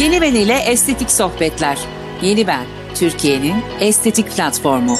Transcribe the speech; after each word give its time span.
Yeni 0.00 0.20
Ben 0.20 0.34
ile 0.34 0.58
Estetik 0.58 1.10
Sohbetler. 1.10 1.78
Yeni 2.22 2.46
Ben, 2.46 2.66
Türkiye'nin 2.94 3.54
estetik 3.80 4.30
platformu. 4.30 4.96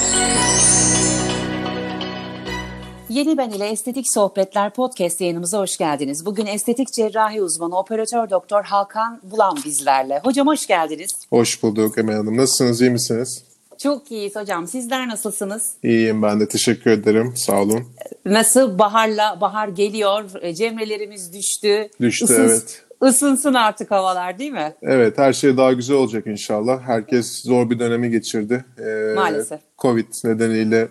Yeni 3.09 3.37
Ben 3.37 3.49
ile 3.49 3.67
Estetik 3.67 4.13
Sohbetler 4.13 4.73
podcast 4.73 5.21
yayınımıza 5.21 5.59
hoş 5.59 5.77
geldiniz. 5.77 6.25
Bugün 6.25 6.45
estetik 6.45 6.93
cerrahi 6.93 7.41
uzmanı 7.41 7.77
operatör 7.79 8.29
doktor 8.29 8.63
Hakan 8.63 9.19
Bulan 9.23 9.57
bizlerle. 9.65 10.21
Hocam 10.23 10.47
hoş 10.47 10.67
geldiniz. 10.67 11.11
Hoş 11.29 11.63
bulduk 11.63 11.97
Emel 11.97 12.15
Hanım. 12.15 12.37
Nasılsınız, 12.37 12.81
iyi 12.81 12.89
misiniz? 12.89 13.50
Çok 13.83 14.11
iyiyiz 14.11 14.35
hocam. 14.35 14.67
Sizler 14.67 15.07
nasılsınız? 15.07 15.73
İyiyim 15.83 16.21
ben 16.21 16.39
de 16.39 16.47
teşekkür 16.47 16.91
ederim. 16.91 17.33
Sağ 17.35 17.61
olun. 17.61 17.83
Nasıl 18.25 18.79
baharla 18.79 19.37
bahar 19.41 19.67
geliyor. 19.67 20.23
E, 20.41 20.55
cemrelerimiz 20.55 21.33
düştü. 21.33 21.89
Düştü 22.01 22.25
Isın, 22.25 22.45
evet. 22.45 22.83
Isınsın 23.07 23.53
artık 23.53 23.91
havalar 23.91 24.39
değil 24.39 24.51
mi? 24.51 24.73
Evet 24.81 25.17
her 25.17 25.33
şey 25.33 25.57
daha 25.57 25.73
güzel 25.73 25.97
olacak 25.97 26.27
inşallah. 26.27 26.81
Herkes 26.81 27.43
zor 27.43 27.69
bir 27.69 27.79
dönemi 27.79 28.09
geçirdi. 28.09 28.65
Ee, 28.79 29.13
Maalesef. 29.15 29.59
Covid 29.79 30.07
nedeniyle 30.23 30.87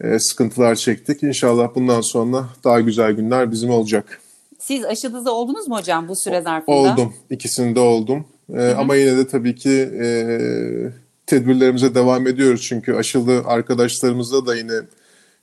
e, 0.00 0.18
sıkıntılar 0.18 0.74
çektik. 0.74 1.22
İnşallah 1.22 1.68
bundan 1.74 2.00
sonra 2.00 2.44
daha 2.64 2.80
güzel 2.80 3.12
günler 3.12 3.50
bizim 3.50 3.70
olacak. 3.70 4.20
Siz 4.58 4.84
aşınızda 4.84 5.32
oldunuz 5.32 5.68
mu 5.68 5.76
hocam 5.76 6.08
bu 6.08 6.16
süre 6.16 6.42
zarfında? 6.42 6.76
Oldum. 6.76 7.14
İkisinde 7.30 7.80
oldum. 7.80 8.26
Ee, 8.54 8.70
ama 8.70 8.96
yine 8.96 9.16
de 9.16 9.28
tabii 9.28 9.54
ki 9.54 9.90
e, 10.02 10.06
tedbirlerimize 11.32 11.94
devam 11.94 12.26
ediyoruz. 12.26 12.62
Çünkü 12.62 12.94
aşılı 12.94 13.42
arkadaşlarımızda 13.46 14.46
da 14.46 14.56
yine 14.56 14.80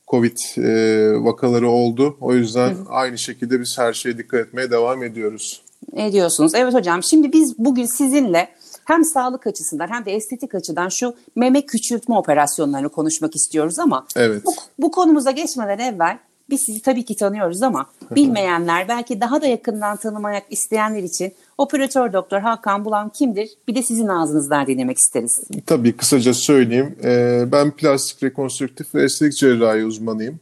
Covid 0.07 0.37
e, 0.57 1.13
vakaları 1.23 1.69
oldu. 1.69 2.17
O 2.21 2.33
yüzden 2.33 2.75
aynı 2.89 3.17
şekilde 3.17 3.61
biz 3.61 3.77
her 3.77 3.93
şeye 3.93 4.17
dikkat 4.17 4.39
etmeye 4.39 4.71
devam 4.71 5.03
ediyoruz. 5.03 5.61
Ne 5.93 6.11
diyorsunuz? 6.11 6.55
Evet 6.55 6.73
hocam 6.73 7.03
şimdi 7.03 7.33
biz 7.33 7.59
bugün 7.59 7.85
sizinle 7.85 8.49
hem 8.85 9.03
sağlık 9.03 9.47
açısından 9.47 9.87
hem 9.87 10.05
de 10.05 10.11
estetik 10.11 10.55
açıdan 10.55 10.89
şu 10.89 11.15
meme 11.35 11.61
küçültme 11.61 12.15
operasyonlarını 12.15 12.89
konuşmak 12.89 13.35
istiyoruz 13.35 13.79
ama 13.79 14.07
Evet. 14.15 14.45
bu, 14.45 14.53
bu 14.79 14.91
konumuza 14.91 15.31
geçmeden 15.31 15.79
evvel 15.79 16.19
biz 16.49 16.61
sizi 16.61 16.81
tabii 16.81 17.05
ki 17.05 17.15
tanıyoruz 17.15 17.61
ama 17.61 17.85
bilmeyenler 18.11 18.87
belki 18.87 19.21
daha 19.21 19.41
da 19.41 19.47
yakından 19.47 19.97
tanımak 19.97 20.43
isteyenler 20.49 21.03
için 21.03 21.33
operatör 21.57 22.13
doktor 22.13 22.39
Hakan 22.39 22.85
Bulan 22.85 23.09
kimdir? 23.09 23.49
Bir 23.67 23.75
de 23.75 23.83
sizin 23.83 24.07
ağzınızdan 24.07 24.67
dinlemek 24.67 24.97
isteriz. 24.97 25.41
Tabii 25.65 25.97
kısaca 25.97 26.33
söyleyeyim. 26.33 26.95
Ee, 27.03 27.43
ben 27.51 27.71
plastik 27.71 28.23
rekonstrüktif 28.23 28.95
ve 28.95 29.03
estetik 29.03 29.37
cerrahi 29.37 29.85
uzmanıyım. 29.85 30.39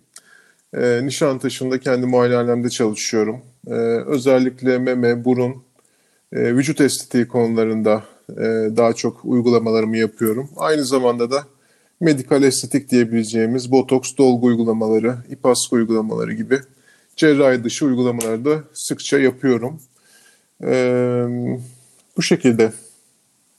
Ee, 0.74 1.00
Nişantaşı'nda 1.04 1.80
kendi 1.80 2.06
muayenehanemde 2.06 2.70
çalışıyorum. 2.70 3.42
Ee, 3.68 3.72
özellikle 4.06 4.78
meme, 4.78 5.26
burun, 5.26 5.56
e, 6.34 6.56
vücut 6.56 6.82
estetiği 6.82 7.28
konularında 7.28 8.04
e, 8.30 8.44
daha 8.78 8.94
çok 8.94 9.26
uygulamalarımı 9.26 9.98
yapıyorum. 9.98 10.50
Aynı 10.58 10.86
zamanda 10.86 11.32
da 11.32 11.44
medikal 12.00 12.44
estetik 12.44 12.92
diyebileceğimiz 12.92 13.72
botoks, 13.72 14.18
dolgu 14.18 14.48
uygulamaları, 14.48 15.18
ipask 15.30 15.74
uygulamaları 15.74 16.34
gibi 16.34 16.60
cerrahi 17.16 17.64
dışı 17.64 17.86
uygulamaları 17.86 18.46
da 18.46 18.64
sıkça 18.74 19.20
yapıyorum. 19.20 19.82
Ee, 20.64 21.26
bu 22.18 22.22
şekilde. 22.22 22.74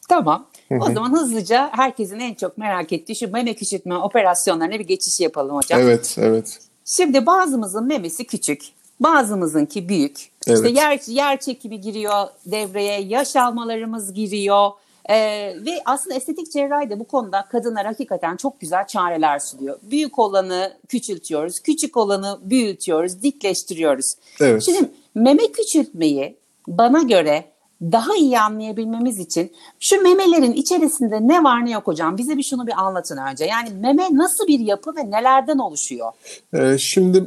Tamam. 0.08 0.46
O 0.80 0.92
zaman 0.92 1.12
hızlıca 1.12 1.70
herkesin 1.72 2.20
en 2.20 2.34
çok 2.34 2.58
merak 2.58 2.92
ettiği 2.92 3.16
şu 3.16 3.32
meme 3.32 3.54
küçültme 3.54 3.96
operasyonlarına 3.96 4.78
bir 4.78 4.84
geçiş 4.84 5.20
yapalım 5.20 5.56
hocam. 5.56 5.80
Evet, 5.80 6.16
evet. 6.18 6.58
Şimdi 6.84 7.26
bazımızın 7.26 7.86
memesi 7.86 8.26
küçük, 8.26 8.62
bazımızınki 9.00 9.88
büyük. 9.88 10.18
İşte 10.18 10.52
Evet. 10.52 10.76
yer, 10.76 11.00
yer 11.06 11.40
çekimi 11.40 11.80
giriyor 11.80 12.26
devreye, 12.46 13.00
yaş 13.00 13.36
almalarımız 13.36 14.14
giriyor. 14.14 14.70
Ee, 15.10 15.54
ve 15.66 15.70
aslında 15.84 16.16
estetik 16.16 16.52
cerrahi 16.52 16.90
de 16.90 17.00
bu 17.00 17.04
konuda 17.04 17.44
kadınlar 17.52 17.86
hakikaten 17.86 18.36
çok 18.36 18.60
güzel 18.60 18.86
çareler 18.86 19.38
sunuyor. 19.38 19.78
Büyük 19.82 20.18
olanı 20.18 20.72
küçültüyoruz, 20.88 21.60
küçük 21.60 21.96
olanı 21.96 22.38
büyütüyoruz, 22.42 23.22
dikleştiriyoruz. 23.22 24.14
Evet. 24.40 24.62
Şimdi 24.62 24.90
meme 25.14 25.52
küçültmeyi 25.52 26.36
bana 26.68 27.02
göre 27.02 27.44
daha 27.82 28.16
iyi 28.16 28.38
anlayabilmemiz 28.38 29.18
için 29.18 29.52
şu 29.80 30.02
memelerin 30.02 30.52
içerisinde 30.52 31.28
ne 31.28 31.44
var 31.44 31.66
ne 31.66 31.70
yok 31.70 31.86
hocam 31.86 32.18
bize 32.18 32.36
bir 32.36 32.42
şunu 32.42 32.66
bir 32.66 32.72
anlatın 32.72 33.18
önce. 33.30 33.44
Yani 33.44 33.68
meme 33.70 34.08
nasıl 34.12 34.46
bir 34.46 34.58
yapı 34.58 34.96
ve 34.96 35.10
nelerden 35.10 35.58
oluşuyor? 35.58 36.12
Ee, 36.54 36.78
şimdi 36.78 37.24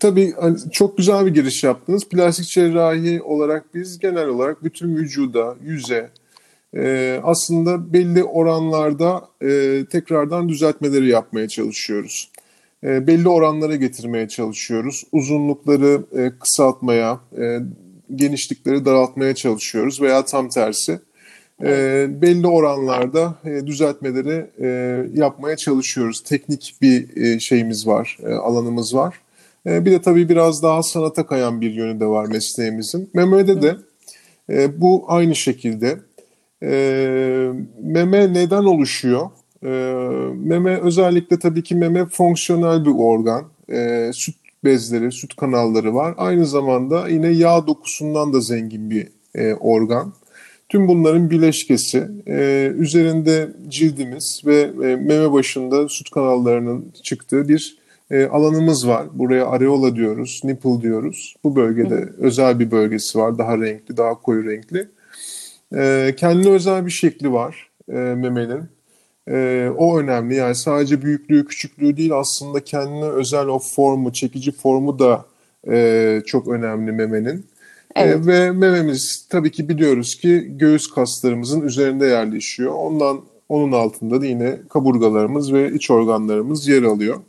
tabii 0.00 0.32
hani 0.40 0.56
çok 0.72 0.96
güzel 0.98 1.26
bir 1.26 1.34
giriş 1.34 1.64
yaptınız. 1.64 2.04
Plastik 2.04 2.48
cerrahi 2.48 3.22
olarak 3.22 3.74
biz 3.74 3.98
genel 3.98 4.26
olarak 4.26 4.64
bütün 4.64 4.96
vücuda, 4.96 5.54
yüze 5.62 6.10
e, 6.76 7.20
aslında 7.22 7.92
belli 7.92 8.24
oranlarda 8.24 9.28
e, 9.42 9.84
tekrardan 9.90 10.48
düzeltmeleri 10.48 11.08
yapmaya 11.08 11.48
çalışıyoruz. 11.48 12.30
E, 12.84 13.06
belli 13.06 13.28
oranlara 13.28 13.76
getirmeye 13.76 14.28
çalışıyoruz. 14.28 15.04
Uzunlukları 15.12 16.02
e, 16.18 16.32
kısaltmaya, 16.40 17.20
e, 17.38 17.58
genişlikleri 18.14 18.84
daraltmaya 18.84 19.34
çalışıyoruz 19.34 20.00
veya 20.00 20.24
tam 20.24 20.48
tersi. 20.48 21.00
E, 21.62 22.06
belli 22.22 22.46
oranlarda 22.46 23.34
e, 23.44 23.66
düzeltmeleri 23.66 24.46
e, 24.60 24.68
yapmaya 25.14 25.56
çalışıyoruz. 25.56 26.20
Teknik 26.22 26.74
bir 26.82 27.16
e, 27.16 27.40
şeyimiz 27.40 27.86
var, 27.86 28.18
e, 28.22 28.32
alanımız 28.32 28.94
var. 28.94 29.14
E, 29.66 29.84
bir 29.84 29.90
de 29.90 30.02
tabii 30.02 30.28
biraz 30.28 30.62
daha 30.62 30.82
sanata 30.82 31.26
kayan 31.26 31.60
bir 31.60 31.72
yönü 31.72 32.00
de 32.00 32.06
var 32.06 32.26
mesleğimizin. 32.26 33.10
Memede 33.14 33.62
de 33.62 33.76
e, 34.50 34.80
bu 34.80 35.04
aynı 35.08 35.34
şekilde. 35.34 35.98
E, 36.62 37.52
meme 37.82 38.32
neden 38.32 38.64
oluşuyor? 38.64 39.30
E, 39.64 39.68
meme 40.34 40.80
özellikle 40.80 41.38
tabii 41.38 41.62
ki 41.62 41.74
meme 41.74 42.06
fonksiyonel 42.06 42.84
bir 42.84 42.94
organ. 42.98 43.44
E, 43.72 44.10
süt 44.14 44.36
bezleri, 44.64 45.12
süt 45.12 45.36
kanalları 45.36 45.94
var. 45.94 46.14
Aynı 46.16 46.46
zamanda 46.46 47.08
yine 47.08 47.28
yağ 47.28 47.66
dokusundan 47.66 48.32
da 48.32 48.40
zengin 48.40 48.90
bir 48.90 49.08
e, 49.34 49.54
organ. 49.54 50.12
Tüm 50.68 50.88
bunların 50.88 51.30
bileşkesi. 51.30 52.08
E, 52.26 52.70
üzerinde 52.78 53.50
cildimiz 53.68 54.42
ve 54.46 54.60
e, 54.60 54.96
meme 54.96 55.32
başında 55.32 55.88
süt 55.88 56.10
kanallarının 56.10 56.92
çıktığı 57.02 57.48
bir 57.48 57.76
e, 58.10 58.24
alanımız 58.24 58.88
var. 58.88 59.06
Buraya 59.12 59.46
areola 59.46 59.96
diyoruz, 59.96 60.40
nipple 60.44 60.80
diyoruz. 60.82 61.34
Bu 61.44 61.56
bölgede 61.56 62.08
özel 62.18 62.58
bir 62.58 62.70
bölgesi 62.70 63.18
var. 63.18 63.38
Daha 63.38 63.58
renkli, 63.58 63.96
daha 63.96 64.14
koyu 64.14 64.44
renkli. 64.44 64.88
E, 65.76 66.14
kendine 66.16 66.48
özel 66.48 66.86
bir 66.86 66.90
şekli 66.90 67.32
var 67.32 67.70
e, 67.88 67.92
memenin. 67.92 68.62
E, 69.28 69.68
o 69.76 69.98
önemli. 69.98 70.34
Yani 70.34 70.54
sadece 70.54 71.02
büyüklüğü, 71.02 71.44
küçüklüğü 71.44 71.96
değil 71.96 72.12
aslında 72.14 72.64
kendine 72.64 73.04
özel 73.04 73.46
o 73.46 73.58
formu, 73.58 74.12
çekici 74.12 74.52
formu 74.52 74.98
da 74.98 75.24
e, 75.70 76.22
çok 76.26 76.48
önemli 76.48 76.92
memenin. 76.92 77.46
Evet. 77.96 78.16
E, 78.16 78.26
ve 78.26 78.50
mememiz 78.50 79.26
tabii 79.30 79.50
ki 79.50 79.68
biliyoruz 79.68 80.14
ki 80.14 80.52
göğüs 80.56 80.90
kaslarımızın 80.90 81.60
üzerinde 81.60 82.06
yerleşiyor. 82.06 82.74
Ondan 82.74 83.20
onun 83.48 83.72
altında 83.72 84.20
da 84.20 84.26
yine 84.26 84.58
kaburgalarımız 84.68 85.52
ve 85.52 85.72
iç 85.72 85.90
organlarımız 85.90 86.68
yer 86.68 86.82
alıyor. 86.82 87.20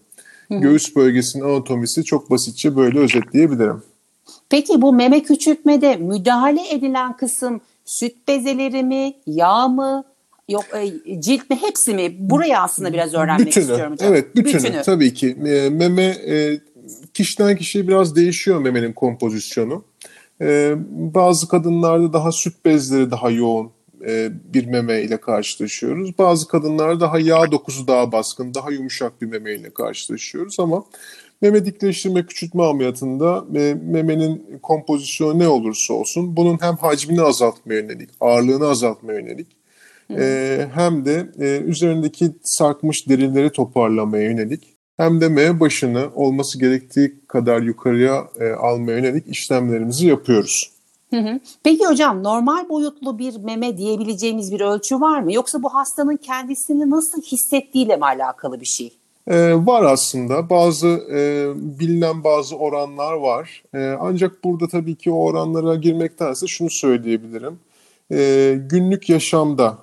Göğüs 0.49 0.95
bölgesinin 0.95 1.43
anatomisi 1.43 2.03
çok 2.03 2.29
basitçe 2.29 2.75
böyle 2.75 2.99
özetleyebilirim. 2.99 3.81
Peki 4.49 4.81
bu 4.81 4.93
meme 4.93 5.23
küçültmede 5.23 5.95
müdahale 5.95 6.61
edilen 6.71 7.17
kısım 7.17 7.61
süt 7.85 8.27
bezeleri 8.27 8.83
mi, 8.83 9.13
yağ 9.25 9.67
mı, 9.67 10.03
yok 10.49 10.65
e, 10.75 11.21
cilt 11.21 11.49
mi 11.49 11.55
hepsi 11.61 11.93
mi? 11.93 12.15
Buraya 12.19 12.61
aslında 12.61 12.93
biraz 12.93 13.13
öğrenmek 13.13 13.47
bütünü, 13.47 13.63
istiyorum 13.63 13.93
hocam. 13.93 14.13
Evet 14.13 14.35
bütünü, 14.35 14.81
tabii 14.85 15.13
ki. 15.13 15.37
E, 15.45 15.69
meme 15.69 16.03
e, 16.03 16.59
kişiden 17.13 17.57
kişiye 17.57 17.87
biraz 17.87 18.15
değişiyor 18.15 18.61
memenin 18.61 18.93
kompozisyonu. 18.93 19.85
E, 20.41 20.75
bazı 20.91 21.47
kadınlarda 21.47 22.13
daha 22.13 22.31
süt 22.31 22.65
bezleri 22.65 23.11
daha 23.11 23.29
yoğun 23.29 23.71
e, 24.07 24.31
bir 24.53 24.65
meme 24.65 25.01
ile 25.01 25.17
karşılaşıyoruz. 25.17 26.17
Bazı 26.17 26.47
kadınlarda 26.47 26.99
daha 26.99 27.19
yağ 27.19 27.51
dokusu 27.51 27.87
daha 27.87 28.11
baskın, 28.11 28.53
daha 28.53 28.71
yumuşak 28.71 29.21
bir 29.21 29.27
meme 29.27 29.53
ile 29.53 29.69
karşılaşıyoruz 29.69 30.59
ama 30.59 30.83
meme 31.43 31.65
dikleştirme 31.65 32.25
küçültme 32.25 32.63
ameliyatında 32.63 33.45
e, 33.55 33.73
memenin 33.83 34.59
kompozisyonu 34.61 35.39
ne 35.39 35.47
olursa 35.47 35.93
olsun 35.93 36.37
bunun 36.37 36.57
hem 36.61 36.75
hacmini 36.75 37.21
azaltmaya 37.21 37.79
yönelik, 37.79 38.09
ağırlığını 38.19 38.67
azaltmaya 38.67 39.19
yönelik 39.19 39.47
e, 40.09 40.67
hem 40.73 41.05
de 41.05 41.31
e, 41.39 41.59
üzerindeki 41.59 42.31
sarkmış 42.43 43.09
derileri 43.09 43.49
toparlamaya 43.49 44.23
yönelik 44.23 44.73
hem 44.97 45.21
de 45.21 45.29
meme 45.29 45.59
başını 45.59 46.09
olması 46.15 46.59
gerektiği 46.59 47.15
kadar 47.27 47.61
yukarıya 47.61 48.27
e, 48.39 48.49
almaya 48.49 48.97
yönelik 48.97 49.27
işlemlerimizi 49.27 50.07
yapıyoruz. 50.07 50.71
Hı 51.09 51.17
hı. 51.19 51.39
Peki 51.63 51.85
hocam 51.85 52.23
normal 52.23 52.69
boyutlu 52.69 53.19
bir 53.19 53.35
meme 53.35 53.77
diyebileceğimiz 53.77 54.51
bir 54.51 54.61
ölçü 54.61 55.01
var 55.01 55.19
mı? 55.19 55.33
Yoksa 55.33 55.63
bu 55.63 55.73
hastanın 55.73 56.17
kendisini 56.17 56.89
nasıl 56.89 57.21
hissettiğiyle 57.21 57.97
mi 57.97 58.05
alakalı 58.05 58.61
bir 58.61 58.65
şey? 58.65 59.02
Ee, 59.27 59.53
var 59.65 59.83
aslında 59.83 60.49
bazı 60.49 60.87
e, 60.87 61.51
bilinen 61.79 62.23
bazı 62.23 62.57
oranlar 62.57 63.13
var. 63.13 63.63
E, 63.73 63.79
ancak 63.99 64.43
burada 64.43 64.67
tabii 64.67 64.95
ki 64.95 65.11
o 65.11 65.23
oranlara 65.23 65.75
girmektense 65.75 66.47
şunu 66.47 66.69
söyleyebilirim. 66.69 67.59
E, 68.11 68.55
günlük 68.69 69.09
yaşamda, 69.09 69.77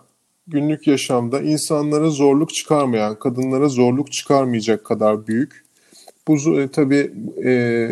günlük 0.46 0.86
yaşamda 0.86 1.40
insanlara 1.40 2.10
zorluk 2.10 2.54
çıkarmayan, 2.54 3.18
kadınlara 3.18 3.68
zorluk 3.68 4.12
çıkarmayacak 4.12 4.84
kadar 4.84 5.26
büyük. 5.26 5.64
Bu 6.28 6.60
e, 6.60 6.68
tabii 6.68 7.12
e, 7.44 7.88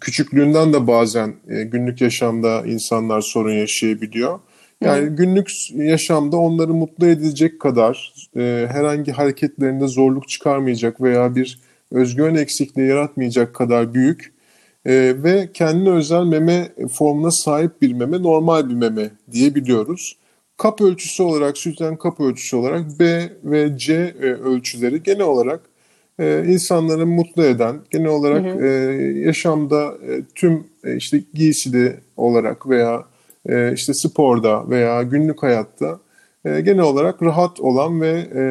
küçüklüğünden 0.00 0.72
de 0.72 0.86
bazen 0.86 1.34
e, 1.48 1.62
günlük 1.62 2.00
yaşamda 2.00 2.62
insanlar 2.66 3.20
sorun 3.20 3.52
yaşayabiliyor. 3.52 4.40
Yani 4.84 5.06
Hı. 5.06 5.16
günlük 5.16 5.50
yaşamda 5.74 6.36
onları 6.36 6.74
mutlu 6.74 7.06
edecek 7.06 7.60
kadar 7.60 8.12
e, 8.36 8.66
herhangi 8.70 9.12
hareketlerinde 9.12 9.86
zorluk 9.86 10.28
çıkarmayacak 10.28 11.00
veya 11.00 11.36
bir 11.36 11.58
özgüven 11.90 12.34
eksikliği 12.34 12.88
yaratmayacak 12.88 13.54
kadar 13.54 13.94
büyük 13.94 14.32
e, 14.86 15.14
ve 15.22 15.48
kendine 15.54 15.90
özel 15.90 16.24
meme 16.24 16.68
formuna 16.92 17.30
sahip 17.30 17.82
bir 17.82 17.92
meme 17.92 18.22
normal 18.22 18.68
bir 18.68 18.74
meme 18.74 19.10
diyebiliyoruz. 19.32 20.16
Kap 20.56 20.80
ölçüsü 20.80 21.22
olarak, 21.22 21.58
sütten 21.58 21.96
kap 21.96 22.20
ölçüsü 22.20 22.56
olarak 22.56 22.98
B 23.00 23.32
ve 23.44 23.78
C 23.78 23.94
e, 23.94 24.26
ölçüleri 24.26 25.02
genel 25.02 25.26
olarak 25.26 25.60
e, 26.18 26.44
insanları 26.46 27.06
mutlu 27.06 27.44
eden, 27.44 27.80
genel 27.90 28.08
olarak 28.08 28.44
hı 28.44 28.58
hı. 28.58 28.66
E, 28.66 28.70
yaşamda 29.20 29.94
e, 30.08 30.22
tüm 30.34 30.64
e, 30.84 30.96
işte 30.96 31.22
giysili 31.34 31.96
olarak 32.16 32.68
veya 32.68 33.04
e, 33.48 33.72
işte 33.72 33.94
sporda 33.94 34.70
veya 34.70 35.02
günlük 35.02 35.42
hayatta 35.42 35.98
e, 36.44 36.60
genel 36.60 36.84
olarak 36.84 37.22
rahat 37.22 37.60
olan 37.60 38.00
ve 38.00 38.10
e, 38.10 38.44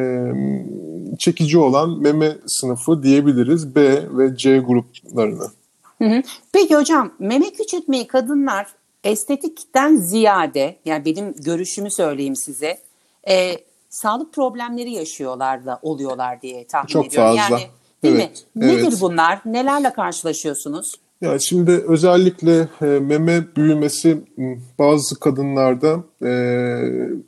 çekici 1.18 1.58
olan 1.58 1.98
meme 2.00 2.32
sınıfı 2.46 3.02
diyebiliriz 3.02 3.74
B 3.74 4.02
ve 4.18 4.36
C 4.36 4.58
gruplarını. 4.58 5.46
Hı 5.98 6.04
hı. 6.04 6.22
Peki 6.52 6.76
hocam 6.76 7.12
meme 7.18 7.50
küçültmeyi 7.50 8.06
kadınlar 8.06 8.66
estetikten 9.04 9.96
ziyade 9.96 10.76
yani 10.84 11.04
benim 11.04 11.34
görüşümü 11.34 11.90
söyleyeyim 11.90 12.36
size 12.36 12.78
e, 13.28 13.54
sağlık 13.90 14.32
problemleri 14.32 14.92
yaşıyorlar 14.92 15.66
da 15.66 15.78
oluyorlar 15.82 16.42
diye 16.42 16.66
tahmin 16.66 16.88
Çok 16.88 17.06
ediyorum. 17.06 17.36
Fazla. 17.36 17.54
Yani 17.58 17.66
değil 18.02 18.14
evet, 18.14 18.46
mi? 18.54 18.66
Nedir 18.66 18.88
evet. 18.88 19.00
bunlar? 19.00 19.40
Nelerle 19.44 19.92
karşılaşıyorsunuz? 19.92 20.94
Yani 21.22 21.42
şimdi 21.42 21.70
özellikle 21.70 22.68
e, 22.82 22.84
meme 22.86 23.44
büyümesi 23.56 24.18
bazı 24.78 25.20
kadınlarda 25.20 26.04
e, 26.22 26.30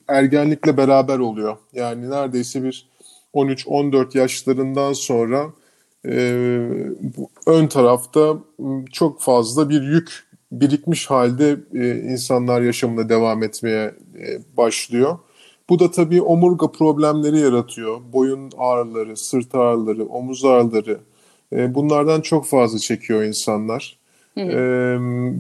ergenlikle 0.09 0.77
beraber 0.77 1.19
oluyor. 1.19 1.57
Yani 1.73 2.11
neredeyse 2.11 2.63
bir 2.63 2.89
13-14 3.35 4.19
yaşlarından 4.19 4.93
sonra 4.93 5.47
e, 6.07 6.13
ön 7.47 7.67
tarafta 7.67 8.39
çok 8.93 9.21
fazla 9.21 9.69
bir 9.71 9.83
yük 9.83 10.27
birikmiş 10.53 11.11
halde 11.11 11.57
insanlar 12.13 12.63
yaşamına 12.63 13.09
devam 13.09 13.43
etmeye 13.43 13.95
başlıyor. 14.57 15.19
Bu 15.69 15.79
da 15.79 15.91
tabii 15.91 16.23
omurga 16.23 16.73
problemleri 16.73 17.39
yaratıyor. 17.39 18.01
Boyun 18.13 18.51
ağrıları, 18.59 19.17
sırt 19.17 19.55
ağrıları, 19.55 20.07
omuz 20.07 20.45
ağrıları, 20.45 21.01
e, 21.55 21.75
bunlardan 21.75 22.21
çok 22.21 22.47
fazla 22.47 22.79
çekiyor 22.79 23.23
insanlar. 23.23 23.99
Hı 24.35 24.41
hı. 24.41 24.51
E, 24.51 24.99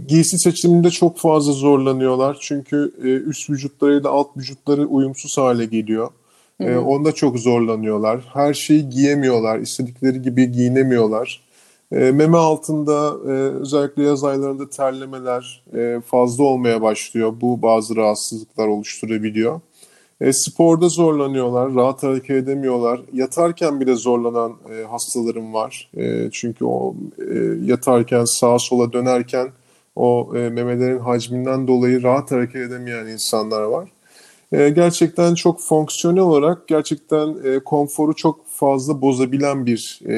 giysi 0.08 0.38
seçiminde 0.38 0.90
çok 0.90 1.18
fazla 1.18 1.52
zorlanıyorlar. 1.52 2.36
Çünkü 2.40 2.92
e, 3.02 3.06
üst 3.06 3.50
vücutlarıyla 3.50 4.10
alt 4.10 4.36
vücutları 4.36 4.86
uyumsuz 4.86 5.38
hale 5.38 5.64
geliyor. 5.64 6.08
Hı 6.62 6.74
hı. 6.74 6.80
onda 6.80 7.12
çok 7.12 7.38
zorlanıyorlar. 7.38 8.20
Her 8.32 8.54
şeyi 8.54 8.88
giyemiyorlar. 8.88 9.58
istedikleri 9.58 10.22
gibi 10.22 10.52
giyinemiyorlar. 10.52 11.40
meme 11.90 12.36
altında 12.36 13.18
özellikle 13.60 14.02
yaz 14.02 14.24
aylarında 14.24 14.70
terlemeler 14.70 15.64
fazla 16.06 16.44
olmaya 16.44 16.82
başlıyor. 16.82 17.34
Bu 17.40 17.62
bazı 17.62 17.96
rahatsızlıklar 17.96 18.66
oluşturabiliyor. 18.66 19.60
E, 20.24 20.32
sporda 20.32 20.88
zorlanıyorlar, 20.88 21.74
rahat 21.74 22.02
hareket 22.02 22.36
edemiyorlar. 22.36 23.00
Yatarken 23.12 23.80
bile 23.80 23.94
zorlanan 23.94 24.52
e, 24.70 24.84
hastalarım 24.84 25.54
var. 25.54 25.90
E, 25.96 26.30
çünkü 26.32 26.64
o 26.64 26.94
e, 27.18 27.34
yatarken 27.64 28.24
sağa 28.24 28.58
sola 28.58 28.92
dönerken 28.92 29.48
o 29.96 30.32
e, 30.36 30.48
memelerin 30.50 30.98
hacminden 30.98 31.68
dolayı 31.68 32.02
rahat 32.02 32.30
hareket 32.30 32.56
edemeyen 32.56 33.06
insanlar 33.06 33.62
var. 33.62 33.88
E, 34.52 34.70
gerçekten 34.70 35.34
çok 35.34 35.60
fonksiyonel 35.60 36.22
olarak 36.22 36.68
gerçekten 36.68 37.36
e, 37.44 37.58
konforu 37.58 38.14
çok 38.14 38.46
fazla 38.46 39.00
bozabilen 39.00 39.66
bir 39.66 40.00
e, 40.06 40.14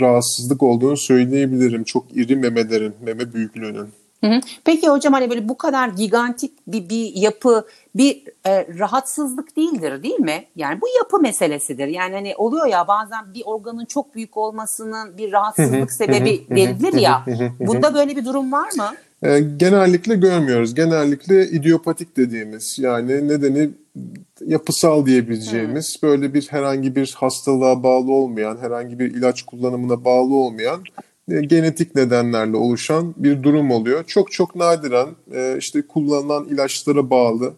rahatsızlık 0.00 0.62
olduğunu 0.62 0.96
söyleyebilirim. 0.96 1.84
Çok 1.84 2.16
iri 2.16 2.36
memelerin, 2.36 2.94
meme 3.04 3.32
büyüklüğünün. 3.32 3.88
Hı 4.24 4.26
hı. 4.26 4.40
Peki 4.64 4.88
hocam 4.88 5.12
hani 5.12 5.30
böyle 5.30 5.48
bu 5.48 5.58
kadar 5.58 5.88
gigantik 5.88 6.52
bir, 6.66 6.88
bir 6.88 7.12
yapı 7.14 7.66
bir 7.94 8.22
e, 8.46 8.78
rahatsızlık 8.78 9.56
değildir 9.56 10.02
değil 10.02 10.20
mi? 10.20 10.44
Yani 10.56 10.80
bu 10.80 10.86
yapı 10.98 11.20
meselesidir. 11.20 11.86
Yani 11.86 12.14
hani 12.14 12.36
oluyor 12.36 12.66
ya 12.66 12.88
bazen 12.88 13.34
bir 13.34 13.42
organın 13.44 13.84
çok 13.84 14.14
büyük 14.14 14.36
olmasının 14.36 15.18
bir 15.18 15.32
rahatsızlık 15.32 15.92
sebebi 15.92 16.46
verilir 16.50 16.92
ya. 16.92 17.24
Bunda 17.60 17.94
böyle 17.94 18.16
bir 18.16 18.24
durum 18.24 18.52
var 18.52 18.68
mı? 18.76 18.94
E, 19.22 19.40
genellikle 19.40 20.14
görmüyoruz. 20.14 20.74
Genellikle 20.74 21.48
idiopatik 21.48 22.16
dediğimiz 22.16 22.78
yani 22.78 23.28
nedeni 23.28 23.70
yapısal 24.46 25.06
diyebileceğimiz 25.06 25.98
hmm. 26.00 26.10
böyle 26.10 26.34
bir 26.34 26.46
herhangi 26.50 26.96
bir 26.96 27.14
hastalığa 27.18 27.82
bağlı 27.82 28.12
olmayan, 28.12 28.58
herhangi 28.60 28.98
bir 28.98 29.14
ilaç 29.14 29.42
kullanımına 29.42 30.04
bağlı 30.04 30.34
olmayan 30.34 30.80
genetik 31.28 31.94
nedenlerle 31.94 32.56
oluşan 32.56 33.14
bir 33.16 33.42
durum 33.42 33.70
oluyor. 33.70 34.04
Çok 34.04 34.32
çok 34.32 34.54
nadiren 34.54 35.08
e, 35.34 35.56
işte 35.58 35.82
kullanılan 35.82 36.44
ilaçlara 36.44 37.10
bağlı 37.10 37.52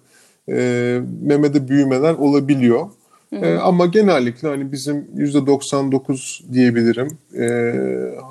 e, 0.49 1.00
memede 1.22 1.69
büyümeler 1.69 2.14
olabiliyor. 2.14 2.87
Hı 3.31 3.37
hı. 3.37 3.61
ama 3.61 3.87
genellikle 3.87 4.49
hani 4.49 4.72
bizim 4.72 4.96
%99 5.17 6.52
diyebilirim 6.52 7.08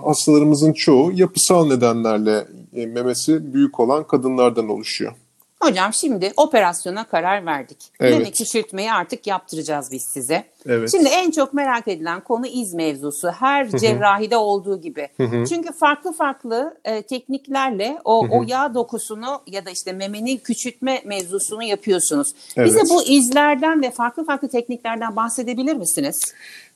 hastalarımızın 0.04 0.74
çoğu 0.74 1.12
yapısal 1.12 1.68
nedenlerle 1.68 2.46
memesi 2.74 3.54
büyük 3.54 3.80
olan 3.80 4.08
kadınlardan 4.08 4.70
oluşuyor. 4.70 5.14
Hocam 5.62 5.94
şimdi 5.94 6.32
operasyona 6.38 7.04
karar 7.04 7.46
verdik. 7.46 7.78
Evet. 8.00 8.18
Meme 8.18 8.32
küçültmeyi 8.32 8.92
artık 8.92 9.28
yaptıracağız 9.28 9.92
biz 9.92 10.04
size. 10.04 10.44
Evet. 10.66 10.92
Şimdi 10.92 11.10
en 11.10 11.32
çok 11.32 11.54
merak 11.54 11.88
edilen 11.88 12.22
konu 12.22 12.48
iz 12.48 12.74
mevzusu. 12.74 13.32
Her 13.32 13.70
cerrahide 13.70 14.38
olduğu 14.38 14.82
gibi. 14.82 15.08
Çünkü 15.50 15.74
farklı 15.74 16.14
farklı 16.14 16.78
e, 16.86 17.02
tekniklerle 17.02 17.98
o, 18.06 18.28
o 18.32 18.44
yağ 18.48 18.74
dokusunu 18.74 19.42
ya 19.48 19.66
da 19.66 19.70
işte 19.70 19.94
memenin 19.94 20.38
küçültme 20.38 21.02
mevzusunu 21.06 21.64
yapıyorsunuz. 21.64 22.28
Evet. 22.58 22.68
Bize 22.68 22.82
bu 22.90 23.04
izlerden 23.04 23.82
ve 23.82 23.92
farklı 23.92 24.26
farklı 24.26 24.48
tekniklerden 24.48 25.16
bahsedebilir 25.16 25.76
misiniz? 25.76 26.34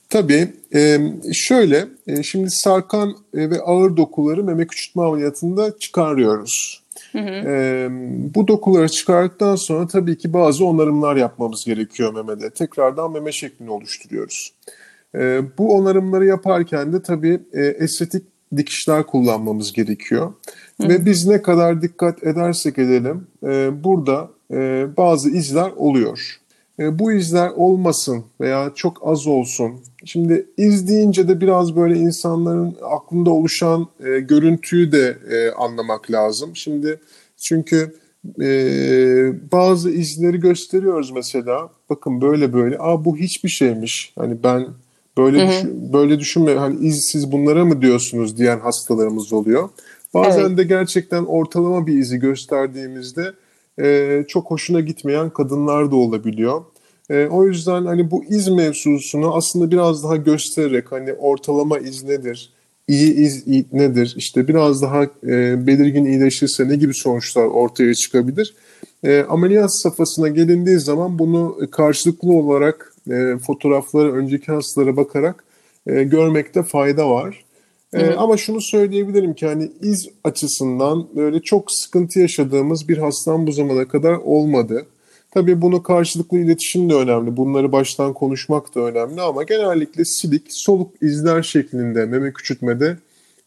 Tabii. 0.10 0.54
E, 0.76 1.00
şöyle, 1.34 1.88
e, 2.08 2.24
şimdi 2.24 2.52
sarkan 2.52 3.18
ve 3.34 3.62
ağır 3.62 3.98
dokuları 3.98 4.44
meme 4.44 4.68
küçültme 4.68 5.04
ameliyatında 5.04 5.78
çıkarıyoruz. 5.78 6.83
Hı 7.12 7.20
hı. 7.20 7.88
bu 8.36 8.48
dokuları 8.48 8.90
çıkardıktan 8.90 9.56
sonra 9.56 9.88
tabii 9.88 10.18
ki 10.18 10.34
bazı 10.34 10.66
onarımlar 10.66 11.16
yapmamız 11.16 11.66
gerekiyor 11.66 12.14
memede. 12.14 12.50
Tekrardan 12.50 13.12
meme 13.12 13.32
şeklini 13.32 13.70
oluşturuyoruz. 13.70 14.54
bu 15.58 15.76
onarımları 15.76 16.26
yaparken 16.26 16.94
de 16.94 17.02
tabii 17.02 17.40
e, 17.54 17.62
estetik 17.62 18.24
dikişler 18.58 19.04
kullanmamız 19.04 19.74
gerekiyor. 19.74 20.34
Hı. 20.82 20.90
Ve 20.90 21.06
biz 21.06 21.28
ne 21.28 21.42
kadar 21.42 21.82
dikkat 21.82 22.24
edersek 22.24 22.78
edelim 22.78 23.28
e, 23.44 23.84
burada 23.84 24.30
e, 24.52 24.88
bazı 24.98 25.30
izler 25.30 25.72
oluyor. 25.76 26.40
E, 26.80 27.00
bu 27.00 27.12
izler 27.12 27.50
olmasın 27.50 28.24
veya 28.42 28.72
çok 28.76 29.08
az 29.08 29.28
olsun. 29.28 29.72
Şimdi 30.06 30.46
iz 30.58 30.88
deyince 30.88 31.28
de 31.28 31.42
biraz 31.42 31.76
böyle 31.76 32.00
insanların 32.00 32.76
aklında 32.82 33.30
oluşan 33.30 33.88
e, 34.06 34.20
görüntüyü 34.20 34.92
de 34.92 35.18
e, 35.32 35.52
anlamak 35.52 36.12
lazım. 36.12 36.56
Şimdi 36.56 37.00
çünkü 37.38 37.94
e, 38.42 38.48
bazı 39.52 39.90
izleri 39.92 40.40
gösteriyoruz 40.40 41.12
mesela. 41.12 41.70
Bakın 41.90 42.22
böyle 42.22 42.54
böyle. 42.54 42.78
Aa 42.80 43.06
bu 43.06 43.18
hiçbir 43.18 43.50
şeymiş. 43.50 44.14
Hani 44.20 44.44
ben 44.44 44.68
böyle 45.18 45.42
hı 45.42 45.46
hı. 45.46 45.50
Düşün, 45.50 45.94
böyle 45.94 46.20
düşünme. 46.20 46.56
Hani 46.56 46.88
iz 46.88 47.10
siz 47.12 47.32
bunlara 47.32 47.66
mı 47.66 47.82
diyorsunuz 47.82 48.38
diyen 48.38 48.60
hastalarımız 48.60 49.34
oluyor. 49.34 49.70
Bazen 50.14 50.48
evet. 50.48 50.58
de 50.58 50.64
gerçekten 50.64 51.24
ortalama 51.26 51.88
bir 51.88 51.98
izi 51.98 52.20
gösterdiğimizde 52.20 53.34
e, 53.82 54.24
çok 54.28 54.52
hoşuna 54.52 54.80
gitmeyen 54.80 55.30
kadınlar 55.30 55.92
da 55.92 55.96
olabiliyor. 55.96 56.62
E, 57.10 57.28
o 57.28 57.48
yüzden 57.48 57.86
hani 57.86 58.12
bu 58.12 58.24
iz 58.24 58.48
mevzusunu 58.48 59.36
aslında 59.36 59.72
biraz 59.72 60.04
daha 60.04 60.16
göstererek 60.16 60.92
hani 60.92 61.14
ortalama 61.14 61.78
iz 61.78 62.04
nedir, 62.04 62.50
iyi 62.88 63.14
iz 63.14 63.48
nedir, 63.74 64.14
işte 64.18 64.48
biraz 64.48 64.82
daha 64.82 65.04
e, 65.04 65.68
belirgin 65.68 66.06
iyileşirse 66.06 66.68
ne 66.68 66.76
gibi 66.76 66.94
sonuçlar 66.94 67.46
ortaya 67.46 67.94
çıkabilir. 67.94 68.54
E, 69.04 69.26
ameliyat 69.30 69.82
safhasına 69.82 70.28
gelindiği 70.28 70.80
zaman 70.80 71.20
bunu 71.20 71.58
karşılıklı 71.72 72.34
olarak 72.34 72.94
e, 73.12 73.38
fotoğraflara, 73.38 74.12
önceki 74.12 74.52
hastalara 74.52 74.98
bakarak 74.98 75.44
e, 75.88 76.04
görmekte 76.04 76.64
fayda 76.64 77.10
var. 77.10 77.46
E, 77.94 78.14
ama 78.14 78.38
şunu 78.38 78.62
söyleyebilirim 78.62 79.34
ki 79.34 79.46
hani 79.46 79.72
iz 79.82 80.10
açısından 80.24 81.08
böyle 81.16 81.40
çok 81.40 81.72
sıkıntı 81.72 82.20
yaşadığımız 82.20 82.90
bir 82.90 82.98
hastam 82.98 83.48
bu 83.48 83.52
zamana 83.52 83.88
kadar 83.88 84.14
olmadı. 84.14 84.86
Tabii 85.32 85.62
bunu 85.62 85.84
karşılıklı 85.84 86.40
iletişim 86.40 86.90
de 86.90 86.94
önemli. 86.94 87.38
Bunları 87.38 87.72
baştan 87.72 88.14
konuşmak 88.14 88.76
da 88.76 88.80
önemli 88.80 89.22
ama 89.22 89.44
genellikle 89.44 90.06
silik, 90.06 90.44
soluk 90.50 90.92
izler 91.02 91.44
şeklinde 91.44 92.06
meme 92.06 92.34
küçültmede 92.34 92.98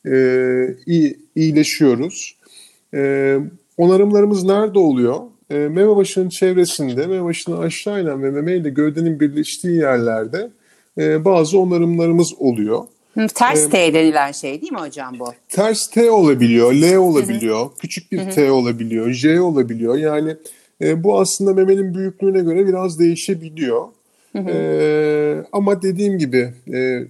e, 0.07 0.17
iyi, 0.87 1.17
iyileşiyoruz. 1.37 2.37
E, 2.95 3.39
onarımlarımız 3.77 4.45
nerede 4.45 4.79
oluyor? 4.79 5.21
E, 5.51 5.55
meme 5.55 5.97
başının 5.97 6.29
çevresinde, 6.29 7.07
meme 7.07 7.25
başının 7.25 7.63
aşağı 7.63 8.03
inen 8.03 8.23
ve 8.23 8.31
meme 8.31 8.57
ile 8.57 8.71
gövdenin 8.71 9.21
birleştiği 9.21 9.77
yerlerde 9.77 10.51
e, 10.99 11.25
bazı 11.25 11.59
onarımlarımız 11.59 12.35
oluyor. 12.39 12.85
Ters 13.35 13.67
ee, 13.67 13.71
T 13.71 13.95
denilen 13.95 14.33
şey 14.33 14.61
değil 14.61 14.73
mi 14.73 14.79
hocam 14.79 15.19
bu? 15.19 15.33
Ters 15.49 15.91
T 15.91 16.11
olabiliyor, 16.11 16.73
L 16.73 16.97
olabiliyor, 16.97 17.61
Hı-hı. 17.61 17.77
küçük 17.79 18.13
bir 18.13 18.19
Hı-hı. 18.19 18.31
T 18.31 18.51
olabiliyor, 18.51 19.11
J 19.11 19.41
olabiliyor. 19.41 19.99
Yani 19.99 20.37
e, 20.83 21.05
bu 21.05 21.21
aslında 21.21 21.55
memenin 21.55 21.95
büyüklüğüne 21.95 22.41
göre 22.41 22.67
biraz 22.67 22.99
değişebiliyor. 22.99 23.85
E, 24.37 25.45
ama 25.53 25.83
dediğim 25.83 26.19
gibi 26.19 26.53
e, 26.75 27.09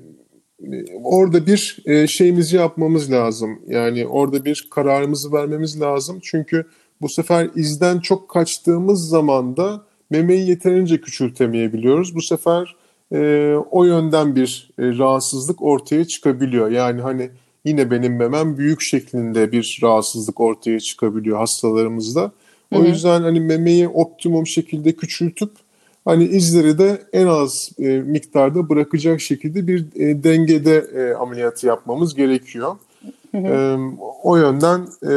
orada 1.05 1.47
bir 1.47 1.79
e, 1.87 2.07
şeyimizi 2.07 2.57
yapmamız 2.57 3.13
lazım. 3.13 3.59
Yani 3.69 4.07
orada 4.07 4.45
bir 4.45 4.69
kararımızı 4.71 5.33
vermemiz 5.33 5.81
lazım. 5.81 6.19
Çünkü 6.23 6.65
bu 7.01 7.09
sefer 7.09 7.51
izden 7.55 8.01
çok 8.01 8.29
kaçtığımız 8.29 9.09
zaman 9.09 9.57
da 9.57 9.83
memeyi 10.11 10.49
yeterince 10.49 11.01
küçültemeyebiliyoruz. 11.01 12.15
Bu 12.15 12.23
sefer 12.23 12.77
e, 13.13 13.53
o 13.71 13.85
yönden 13.85 14.37
bir 14.37 14.71
e, 14.79 14.83
rahatsızlık 14.83 15.63
ortaya 15.63 16.05
çıkabiliyor. 16.05 16.71
Yani 16.71 17.01
hani 17.01 17.31
yine 17.65 17.91
benim 17.91 18.17
memem 18.17 18.59
büyük 18.59 18.81
şeklinde 18.81 19.53
bir 19.53 19.79
rahatsızlık 19.83 20.41
ortaya 20.41 20.81
çıkabiliyor 20.81 21.39
hastalarımızda. 21.39 22.33
O 22.75 22.79
Hı-hı. 22.79 22.87
yüzden 22.87 23.23
hani 23.23 23.41
memeyi 23.41 23.89
optimum 23.89 24.47
şekilde 24.47 24.93
küçültüp 24.93 25.51
hani 26.05 26.25
izleri 26.25 26.79
de 26.79 27.03
en 27.13 27.27
az 27.27 27.71
e, 27.79 27.87
miktarda 27.87 28.69
bırakacak 28.69 29.21
şekilde 29.21 29.67
bir 29.67 29.87
e, 29.95 30.25
dengede 30.25 30.77
e, 30.77 31.15
ameliyatı 31.15 31.67
yapmamız 31.67 32.15
gerekiyor. 32.15 32.77
E, 33.35 33.77
o 34.23 34.37
yönden 34.37 34.89
e, 35.03 35.15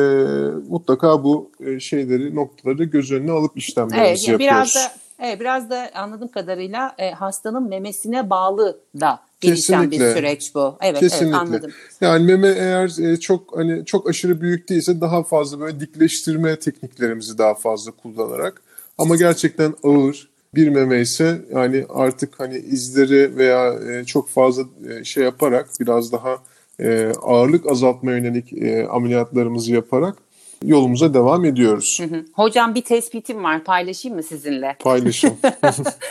mutlaka 0.69 1.23
bu 1.23 1.51
e, 1.65 1.79
şeyleri 1.79 2.35
noktaları 2.35 2.83
göz 2.83 3.11
önüne 3.11 3.31
alıp 3.31 3.57
işlemlerimizi 3.57 4.09
evet, 4.09 4.27
yapıyoruz. 4.27 4.57
Biraz 4.57 4.75
da 4.75 4.91
Evet, 5.19 5.39
biraz 5.39 5.69
da 5.69 5.89
anladığım 5.93 6.27
kadarıyla 6.27 6.95
e, 6.97 7.11
hastanın 7.11 7.69
memesine 7.69 8.29
bağlı 8.29 8.79
da 8.99 9.19
gelişen 9.41 9.81
Kesinlikle. 9.81 10.09
bir 10.09 10.15
süreç 10.15 10.55
bu. 10.55 10.77
Evet, 10.81 10.99
Kesinlikle. 10.99 11.27
evet 11.27 11.35
anladım. 11.35 11.71
Yani 12.01 12.25
meme 12.25 12.47
eğer 12.47 13.11
e, 13.11 13.19
çok 13.19 13.57
hani 13.57 13.85
çok 13.85 14.09
aşırı 14.09 14.41
büyük 14.41 14.69
değilse 14.69 15.01
daha 15.01 15.23
fazla 15.23 15.59
böyle 15.59 15.79
dikleştirme 15.79 16.59
tekniklerimizi 16.59 17.37
daha 17.37 17.53
fazla 17.53 17.91
kullanarak 17.91 18.61
ama 18.97 19.15
gerçekten 19.15 19.73
ağır 19.83 20.29
bir 20.55 20.69
meme 20.69 21.01
ise 21.01 21.41
yani 21.53 21.85
artık 21.89 22.39
hani 22.39 22.57
izleri 22.57 23.37
veya 23.37 23.73
e, 23.73 24.05
çok 24.05 24.29
fazla 24.29 24.63
e, 24.89 25.03
şey 25.03 25.23
yaparak 25.23 25.69
biraz 25.79 26.11
daha 26.11 26.37
e, 26.79 27.13
ağırlık 27.21 27.71
azaltma 27.71 28.11
yönelik 28.11 28.53
e, 28.53 28.87
ameliyatlarımızı 28.87 29.73
yaparak 29.73 30.15
yolumuza 30.63 31.13
devam 31.13 31.45
ediyoruz. 31.45 31.99
Hı 31.99 32.15
hı. 32.15 32.25
Hocam 32.33 32.75
bir 32.75 32.81
tespitim 32.81 33.43
var 33.43 33.63
paylaşayım 33.63 34.17
mı 34.17 34.23
sizinle? 34.23 34.75
Paylaşın. 34.79 35.37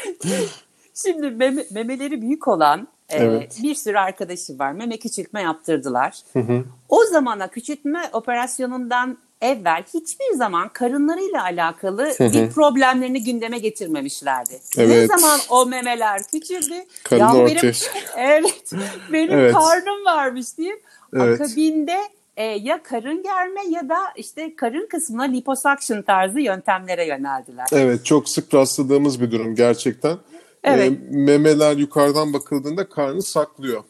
Şimdi 0.95 1.31
meme, 1.31 1.65
memeleri 1.71 2.23
büyük 2.23 2.49
olan 2.49 2.89
e, 3.09 3.17
evet. 3.17 3.59
bir 3.63 3.75
sürü 3.75 3.99
arkadaşı 3.99 4.59
var. 4.59 4.73
Meme 4.73 4.97
küçültme 4.97 5.43
yaptırdılar. 5.43 6.17
Hı 6.33 6.39
hı. 6.39 6.65
O 6.89 7.05
zamana 7.05 7.49
küçültme 7.49 8.11
operasyonundan 8.13 9.19
evvel 9.41 9.85
hiçbir 9.95 10.37
zaman 10.37 10.69
karınlarıyla 10.69 11.43
alakalı 11.43 12.13
bir 12.21 12.51
problemlerini 12.51 13.25
gündeme 13.25 13.59
getirmemişlerdi. 13.59 14.61
Evet. 14.79 14.89
Ne 14.89 15.07
zaman 15.07 15.41
o 15.49 15.67
memeler 15.67 16.23
küçüldü? 16.23 16.75
Karın 17.05 17.21
ya 17.21 17.47
benim, 17.47 17.73
evet, 18.17 18.73
benim 19.13 19.39
evet. 19.39 19.53
karnım 19.53 20.05
varmış 20.05 20.59
diye. 20.59 20.81
Evet. 21.17 21.41
Akabinde 21.41 21.99
e, 22.39 22.45
ya 22.45 22.83
karın 22.83 23.23
germe 23.23 23.61
ya 23.71 23.89
da 23.89 23.99
işte 24.17 24.57
karın 24.57 24.87
kısmına 24.87 25.23
liposuction 25.23 26.03
tarzı 26.03 26.41
yöntemlere 26.41 27.07
yöneldiler. 27.07 27.67
Evet 27.73 28.05
çok 28.05 28.29
sık 28.29 28.55
rastladığımız 28.55 29.21
bir 29.21 29.31
durum 29.31 29.55
gerçekten. 29.55 30.17
Evet. 30.65 30.93
E, 30.93 31.17
memeler 31.17 31.77
yukarıdan 31.77 32.33
bakıldığında 32.33 32.89
karnı 32.89 33.23
saklıyor. 33.23 33.83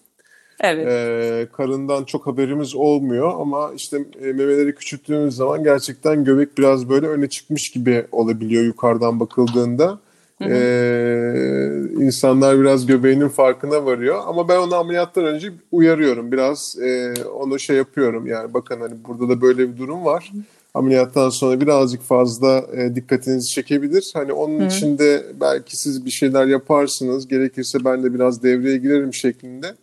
Evet. 0.60 0.86
E, 0.88 1.48
karından 1.52 2.04
çok 2.04 2.26
haberimiz 2.26 2.74
olmuyor 2.74 3.40
ama 3.40 3.72
işte 3.76 3.98
e, 4.20 4.24
memeleri 4.26 4.74
küçülttüğümüz 4.74 5.36
zaman 5.36 5.64
gerçekten 5.64 6.24
göbek 6.24 6.58
biraz 6.58 6.88
böyle 6.88 7.06
öne 7.06 7.28
çıkmış 7.28 7.70
gibi 7.70 8.06
olabiliyor 8.12 8.64
yukarıdan 8.64 9.20
bakıldığında. 9.20 9.98
Hı 10.42 10.48
Ee, 10.48 12.02
insanlar 12.04 12.60
biraz 12.60 12.86
göbeğinin 12.86 13.28
farkına 13.28 13.84
varıyor. 13.84 14.22
Ama 14.26 14.48
ben 14.48 14.56
onu 14.56 14.74
ameliyattan 14.74 15.24
önce 15.24 15.52
uyarıyorum. 15.72 16.32
Biraz 16.32 16.76
e, 16.82 17.14
onu 17.24 17.58
şey 17.58 17.76
yapıyorum. 17.76 18.26
Yani 18.26 18.54
bakın 18.54 18.80
hani 18.80 18.94
burada 19.08 19.28
da 19.28 19.40
böyle 19.40 19.72
bir 19.72 19.78
durum 19.78 20.04
var. 20.04 20.32
Ameliyattan 20.74 21.28
sonra 21.28 21.60
birazcık 21.60 22.02
fazla 22.02 22.64
e, 22.72 22.94
dikkatinizi 22.94 23.48
çekebilir. 23.48 24.10
Hani 24.14 24.32
onun 24.32 24.60
Hı. 24.60 24.64
için 24.64 24.98
de 24.98 25.26
belki 25.40 25.76
siz 25.76 26.04
bir 26.04 26.10
şeyler 26.10 26.46
yaparsınız. 26.46 27.28
Gerekirse 27.28 27.84
ben 27.84 28.02
de 28.02 28.14
biraz 28.14 28.42
devreye 28.42 28.76
girerim 28.76 29.14
şeklinde. 29.14 29.74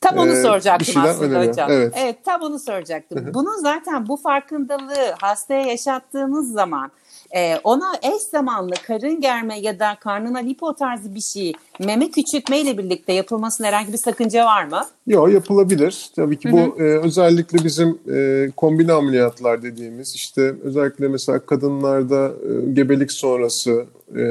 Tam 0.00 0.18
onu 0.18 0.32
ee, 0.32 0.42
soracaktım 0.42 1.02
aslında 1.02 1.34
öneriyor. 1.34 1.52
hocam. 1.52 1.70
Evet. 1.70 1.94
evet 1.96 2.16
tam 2.24 2.42
onu 2.42 2.58
soracaktım. 2.58 3.30
Bunun 3.34 3.62
zaten 3.62 4.08
bu 4.08 4.16
farkındalığı 4.16 5.14
hastaya 5.20 5.62
yaşattığınız 5.62 6.52
zaman 6.52 6.90
e, 7.36 7.56
ona 7.64 7.92
eş 8.02 8.22
zamanlı 8.22 8.74
karın 8.86 9.20
germe 9.20 9.60
ya 9.60 9.78
da 9.78 9.96
karnına 10.00 10.38
lipo 10.38 10.74
tarzı 10.74 11.14
bir 11.14 11.20
şey 11.20 11.52
meme 11.80 12.10
küçültme 12.10 12.60
ile 12.60 12.78
birlikte 12.78 13.12
yapılmasının 13.12 13.68
herhangi 13.68 13.92
bir 13.92 13.98
sakınca 13.98 14.46
var 14.46 14.64
mı? 14.64 14.80
Yok 15.06 15.32
yapılabilir. 15.32 16.10
Tabii 16.16 16.38
ki 16.38 16.52
bu 16.52 16.82
E, 16.82 16.82
özellikle 16.82 17.64
bizim 17.64 17.98
e, 18.14 18.50
kombine 18.56 18.92
ameliyatlar 18.92 19.62
dediğimiz 19.62 20.14
işte 20.14 20.54
özellikle 20.62 21.08
mesela 21.08 21.38
kadınlarda 21.38 22.26
e, 22.26 22.72
gebelik 22.72 23.12
sonrası 23.12 23.86
e, 24.16 24.24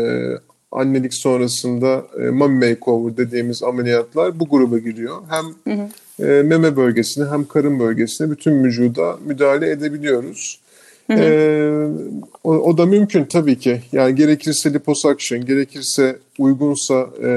annelik 0.72 1.14
sonrasında 1.14 2.06
e, 2.20 2.30
mommy 2.30 2.70
makeover 2.70 3.18
dediğimiz 3.18 3.64
ameliyatlar 3.64 4.40
bu 4.40 4.50
gruba 4.50 4.78
giriyor. 4.78 5.16
Hem 5.30 5.76
hı 5.76 5.82
hı. 5.82 5.88
E, 6.28 6.44
meme 6.44 6.76
bölgesine 6.76 7.26
hem 7.26 7.46
karın 7.46 7.80
bölgesine 7.80 8.32
bütün 8.32 8.64
vücuda 8.64 9.18
müdahale 9.26 9.70
edebiliyoruz. 9.72 10.60
Ee, 11.10 11.88
o, 12.44 12.52
o 12.52 12.78
da 12.78 12.86
mümkün 12.86 13.26
tabii 13.26 13.60
ki. 13.60 13.82
Yani 13.92 14.16
gerekirse 14.16 14.74
liposuction, 14.74 15.46
gerekirse 15.46 16.20
uygunsa 16.40 17.10
e, 17.24 17.30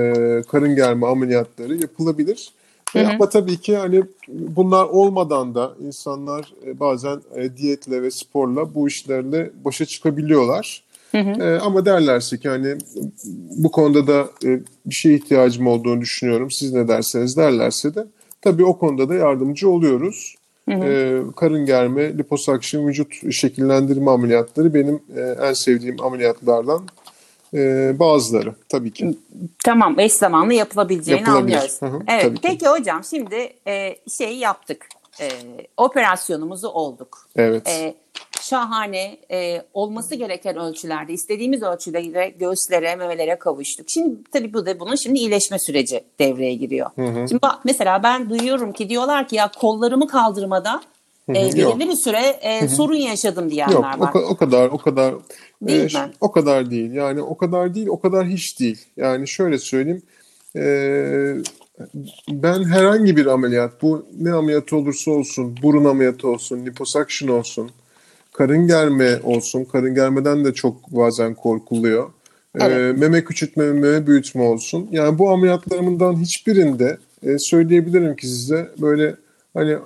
karın 0.49 0.75
germe 0.75 1.07
ameliyatları 1.07 1.77
yapılabilir. 1.77 2.53
Hı 2.93 2.99
hı. 2.99 3.09
Ama 3.09 3.29
tabii 3.29 3.57
ki 3.57 3.77
hani 3.77 4.03
bunlar 4.29 4.85
olmadan 4.85 5.55
da 5.55 5.75
insanlar 5.87 6.53
e, 6.67 6.81
bazen 6.81 7.21
e, 7.37 7.57
diyetle 7.57 8.03
ve 8.03 8.11
sporla 8.11 8.75
bu 8.75 8.89
işlerle 8.89 9.51
başa 9.65 9.85
çıkabiliyorlar. 9.85 10.83
Hı 11.13 11.19
hı. 11.19 11.43
E, 11.43 11.59
ama 11.61 11.85
derlerse 11.85 12.39
ki 12.39 12.49
hani 12.49 12.77
bu 13.57 13.71
konuda 13.71 14.07
da 14.07 14.29
e, 14.45 14.61
bir 14.87 14.95
şeye 14.95 15.15
ihtiyacım 15.15 15.67
olduğunu 15.67 16.01
düşünüyorum. 16.01 16.51
Siz 16.51 16.73
ne 16.73 16.89
derseniz 16.89 17.37
derlerse 17.37 17.95
de 17.95 18.07
tabii 18.43 18.65
o 18.65 18.79
konuda 18.79 19.09
da 19.09 19.15
yardımcı 19.15 19.71
oluyoruz. 19.71 20.35
Hı 20.69 20.75
hı. 20.75 20.85
E, 20.85 21.23
karın 21.37 21.67
germe, 21.67 22.19
liposuction, 22.19 22.87
vücut 22.87 23.33
şekillendirme 23.33 24.11
ameliyatları 24.11 24.75
benim 24.75 25.03
e, 25.17 25.21
en 25.49 25.53
sevdiğim 25.53 26.03
ameliyatlardan 26.03 26.87
e, 27.55 27.93
bazıları 27.99 28.55
tabii 28.69 28.91
ki. 28.91 29.15
Tamam 29.65 29.99
eş 30.01 30.13
zamanlı 30.13 30.55
yapılabileceğini 30.55 31.21
Yapılabilir. 31.21 31.57
anlıyoruz. 31.57 31.83
Hı 31.83 31.87
hı, 31.87 32.01
evet 32.09 32.33
peki 32.43 32.59
ki. 32.59 32.69
hocam 32.69 33.05
şimdi 33.05 33.53
e, 33.67 33.97
şeyi 34.19 34.39
yaptık. 34.39 34.87
E, 35.21 35.29
operasyonumuzu 35.77 36.69
olduk. 36.69 37.29
Evet. 37.37 37.69
E, 37.69 37.95
şahane 38.49 39.19
e, 39.31 39.63
olması 39.75 40.15
gereken 40.15 40.57
ölçülerde 40.57 41.13
istediğimiz 41.13 41.63
ölçülere 41.63 42.29
göğüslere 42.29 42.97
memelere 42.97 43.39
kavuştuk. 43.39 43.91
Şimdi 43.91 44.17
tabii 44.33 44.55
bu 44.55 44.67
da 44.67 44.81
bunun 44.81 44.95
şimdi 44.95 45.19
iyileşme 45.19 45.59
süreci 45.59 46.05
devreye 46.19 46.55
giriyor. 46.55 46.91
Hı 46.97 47.07
hı. 47.07 47.29
Şimdi 47.29 47.43
bak, 47.43 47.59
mesela 47.65 48.03
ben 48.03 48.31
duyuyorum 48.31 48.73
ki 48.73 48.89
diyorlar 48.89 49.29
ki 49.29 49.37
ya 49.37 49.51
kollarımı 49.61 50.09
kaldırmada 50.09 50.81
e, 51.29 51.35
belirli 51.35 51.89
bir 51.89 51.97
süre 51.97 52.39
e, 52.41 52.69
sorun 52.69 52.97
yaşadım 52.97 53.51
diyenler 53.51 53.73
Yok, 53.73 53.85
var. 53.85 54.11
O, 54.15 54.19
o 54.19 54.37
kadar 54.37 54.69
o 54.69 54.79
kadar 54.79 55.15
değil 55.63 55.95
e, 55.95 56.01
mi? 56.01 56.13
O 56.21 56.33
kadar 56.33 56.71
değil. 56.71 56.93
Yani 56.93 57.23
o 57.23 57.37
kadar 57.37 57.75
değil, 57.75 57.87
o 57.87 58.01
kadar 58.01 58.27
hiç 58.27 58.61
değil. 58.61 58.85
Yani 58.97 59.29
şöyle 59.29 59.59
söyleyeyim. 59.59 60.03
E, 60.57 60.63
ben 62.29 62.65
herhangi 62.65 63.17
bir 63.17 63.27
ameliyat, 63.27 63.83
bu 63.83 64.07
ne 64.19 64.33
ameliyatı 64.33 64.77
olursa 64.77 65.11
olsun, 65.11 65.57
burun 65.63 65.85
ameliyatı 65.85 66.29
olsun, 66.29 66.67
liposuction 66.67 67.29
olsun, 67.29 67.71
karın 68.35 68.67
germe 68.67 69.21
olsun. 69.23 69.65
Karın 69.65 69.95
germeden 69.95 70.45
de 70.45 70.55
çok 70.55 70.91
bazen 70.91 71.35
korkuluyor. 71.35 72.11
Evet. 72.55 72.97
E, 72.97 73.01
meme 73.01 73.25
küçültme, 73.25 73.73
meme 73.73 74.07
büyütme 74.07 74.43
olsun. 74.43 74.89
Yani 74.91 75.19
bu 75.19 75.31
ameliyatlarımdan 75.31 76.17
hiçbirinde 76.17 76.99
e, 77.23 77.39
söyleyebilirim 77.39 78.17
ki 78.17 78.27
size 78.27 78.69
böyle 78.81 79.15
hani 79.55 79.77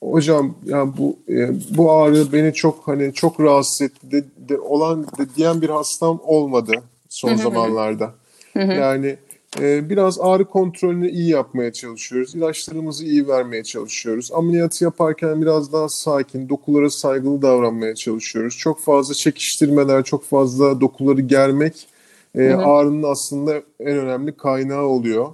hocam 0.00 0.54
ya 0.66 0.96
bu 0.98 1.16
e, 1.28 1.50
bu 1.76 1.92
ağrı 1.92 2.32
beni 2.32 2.54
çok 2.54 2.88
hani 2.88 3.12
çok 3.14 3.40
rahatsız 3.40 3.82
etti 3.82 4.12
de, 4.12 4.24
de, 4.48 4.58
olan 4.58 5.04
de, 5.04 5.34
diyen 5.36 5.62
bir 5.62 5.68
hastam 5.68 6.20
olmadı 6.24 6.72
son 7.08 7.34
zamanlarda. 7.34 8.14
Yani 8.54 9.16
e, 9.60 9.90
biraz 9.90 10.20
ağrı 10.20 10.44
kontrolünü 10.44 11.10
iyi 11.10 11.28
yapmaya 11.28 11.72
çalışıyoruz. 11.72 12.34
İlaçlarımızı 12.34 13.04
iyi 13.04 13.28
vermeye 13.28 13.64
çalışıyoruz. 13.64 14.30
Ameliyatı 14.32 14.84
yaparken 14.84 15.42
biraz 15.42 15.72
daha 15.72 15.88
sakin, 15.88 16.48
dokulara 16.48 16.90
saygılı 16.90 17.42
davranmaya 17.42 17.94
çalışıyoruz. 17.94 18.58
Çok 18.58 18.80
fazla 18.80 19.14
çekiştirmeler, 19.14 20.04
çok 20.04 20.24
fazla 20.24 20.80
dokuları 20.80 21.20
germek 21.20 21.86
e, 22.34 22.52
ağrının 22.52 23.02
aslında 23.02 23.62
en 23.80 23.98
önemli 23.98 24.36
kaynağı 24.36 24.84
oluyor. 24.84 25.28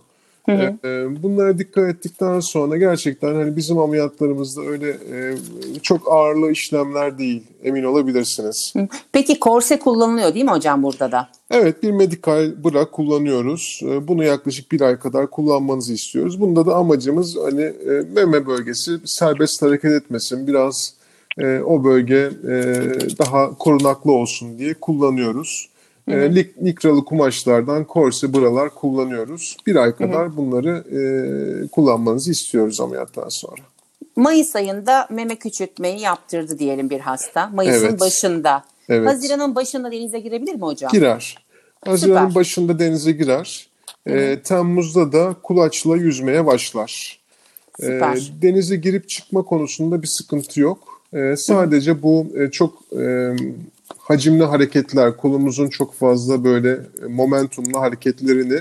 Hı 0.59 0.89
hı. 0.89 1.23
Bunlara 1.23 1.59
dikkat 1.59 1.89
ettikten 1.95 2.41
sonra 2.41 2.77
gerçekten 2.77 3.35
hani 3.35 3.57
bizim 3.57 3.79
ameliyatlarımızda 3.79 4.63
öyle 4.63 4.91
e, 4.91 5.37
çok 5.83 6.13
ağırlı 6.13 6.51
işlemler 6.51 7.19
değil 7.19 7.43
emin 7.65 7.85
olabilirsiniz. 7.85 8.75
Peki 9.13 9.41
korse 9.41 9.79
kullanılıyor 9.79 10.35
değil 10.35 10.45
mi 10.45 10.51
hocam 10.51 10.83
burada 10.83 11.13
da? 11.13 11.29
Evet 11.51 11.83
bir 11.83 11.91
medikal 11.91 12.65
bırak 12.65 12.93
kullanıyoruz. 12.93 13.81
Bunu 14.09 14.25
yaklaşık 14.25 14.73
bir 14.73 14.81
ay 14.81 14.99
kadar 14.99 15.31
kullanmanızı 15.31 15.93
istiyoruz. 15.93 16.41
Bunda 16.41 16.67
da 16.67 16.75
amacımız 16.75 17.37
hani 17.37 17.73
meme 18.15 18.47
bölgesi 18.47 18.91
serbest 19.05 19.63
hareket 19.63 19.93
etmesin. 19.93 20.47
Biraz 20.47 20.95
o 21.65 21.85
bölge 21.85 22.31
daha 23.19 23.59
korunaklı 23.59 24.13
olsun 24.13 24.59
diye 24.59 24.75
kullanıyoruz. 24.75 25.70
E, 26.13 26.35
likralı 26.65 27.05
kumaşlardan 27.05 27.85
korse 27.85 28.33
buralar 28.33 28.75
kullanıyoruz. 28.75 29.57
Bir 29.67 29.77
ay 29.77 29.97
kadar 29.97 30.27
hı 30.27 30.33
hı. 30.33 30.37
bunları 30.37 30.85
e, 30.93 31.69
kullanmanızı 31.69 32.31
istiyoruz 32.31 32.81
ameliyattan 32.81 33.29
sonra. 33.29 33.63
Mayıs 34.17 34.57
ayında 34.57 35.09
meme 35.11 35.37
küçültmeyi 35.37 36.01
yaptırdı 36.01 36.59
diyelim 36.59 36.91
bir 36.91 37.01
hasta. 37.01 37.51
Mayıs'ın 37.55 37.89
evet. 37.89 38.01
başında. 38.01 38.65
Evet. 38.89 39.09
Haziran'ın 39.09 39.55
başında 39.55 39.93
denize 39.93 40.21
girebilir 40.21 40.55
mi 40.55 40.63
hocam? 40.63 40.93
Girer. 40.93 41.37
Haziran'ın 41.85 42.29
Süper. 42.29 42.35
başında 42.35 42.79
denize 42.79 43.13
girer. 43.13 43.69
E, 44.07 44.41
Temmuz'da 44.43 45.13
da 45.13 45.37
kulaçla 45.43 45.97
yüzmeye 45.97 46.47
başlar. 46.47 47.21
E, 47.81 47.83
Süper. 47.83 48.17
E, 48.17 48.43
denize 48.43 48.77
girip 48.77 49.09
çıkma 49.09 49.43
konusunda 49.43 50.03
bir 50.03 50.09
sıkıntı 50.09 50.61
yok. 50.61 51.03
E, 51.13 51.37
sadece 51.37 52.03
bu 52.03 52.27
e, 52.39 52.51
çok 52.51 52.83
e, 52.93 53.31
hacimli 53.99 54.45
hareketler, 54.45 55.17
kolumuzun 55.17 55.69
çok 55.69 55.95
fazla 55.95 56.45
böyle 56.45 56.81
momentumlu 57.09 57.81
hareketlerini 57.81 58.61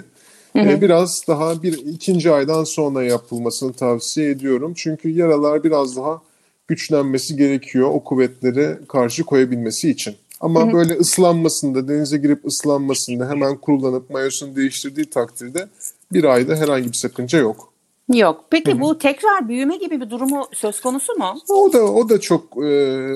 hı 0.54 0.60
hı. 0.60 0.70
E, 0.70 0.82
biraz 0.82 1.22
daha 1.28 1.64
bir 1.64 1.74
ikinci 1.74 2.32
aydan 2.32 2.64
sonra 2.64 3.04
yapılmasını 3.04 3.74
tavsiye 3.74 4.30
ediyorum. 4.30 4.74
Çünkü 4.76 5.10
yaralar 5.10 5.64
biraz 5.64 5.96
daha 5.96 6.22
güçlenmesi 6.68 7.36
gerekiyor 7.36 7.90
o 7.94 8.04
kuvvetlere 8.04 8.80
karşı 8.88 9.24
koyabilmesi 9.24 9.90
için. 9.90 10.16
Ama 10.40 10.62
hı 10.62 10.68
hı. 10.68 10.74
böyle 10.74 10.94
ıslanmasında, 10.94 11.88
denize 11.88 12.18
girip 12.18 12.46
ıslanmasında 12.46 13.30
hemen 13.30 13.58
kurulanıp 13.58 14.10
mayosunu 14.10 14.56
değiştirdiği 14.56 15.06
takdirde 15.06 15.68
bir 16.14 16.24
ayda 16.24 16.56
herhangi 16.56 16.88
bir 16.88 16.98
sakınca 16.98 17.40
yok. 17.40 17.69
Yok. 18.14 18.46
Peki 18.50 18.72
Hı-hı. 18.72 18.82
bu 18.82 18.98
tekrar 18.98 19.48
büyüme 19.48 19.78
gibi 19.78 20.02
bir 20.02 20.10
durumu 20.10 20.48
söz 20.54 20.82
konusu 20.82 21.14
mu? 21.16 21.34
O 21.50 21.74
da 21.74 21.84
o 21.84 22.10
da 22.10 22.20
çok 22.20 22.66
e, 22.66 23.08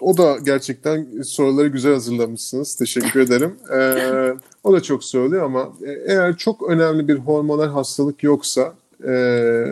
o 0.00 0.16
da 0.16 0.36
gerçekten 0.44 1.22
soruları 1.22 1.68
güzel 1.68 1.92
hazırlamışsınız. 1.92 2.76
Teşekkür 2.76 3.20
ederim. 3.20 3.56
E, 3.78 4.34
o 4.64 4.72
da 4.72 4.82
çok 4.82 5.04
söylüyor 5.04 5.44
ama 5.44 5.72
eğer 6.06 6.36
çok 6.36 6.70
önemli 6.70 7.08
bir 7.08 7.16
hormonal 7.16 7.68
hastalık 7.68 8.22
yoksa 8.22 8.74
e, 9.08 9.64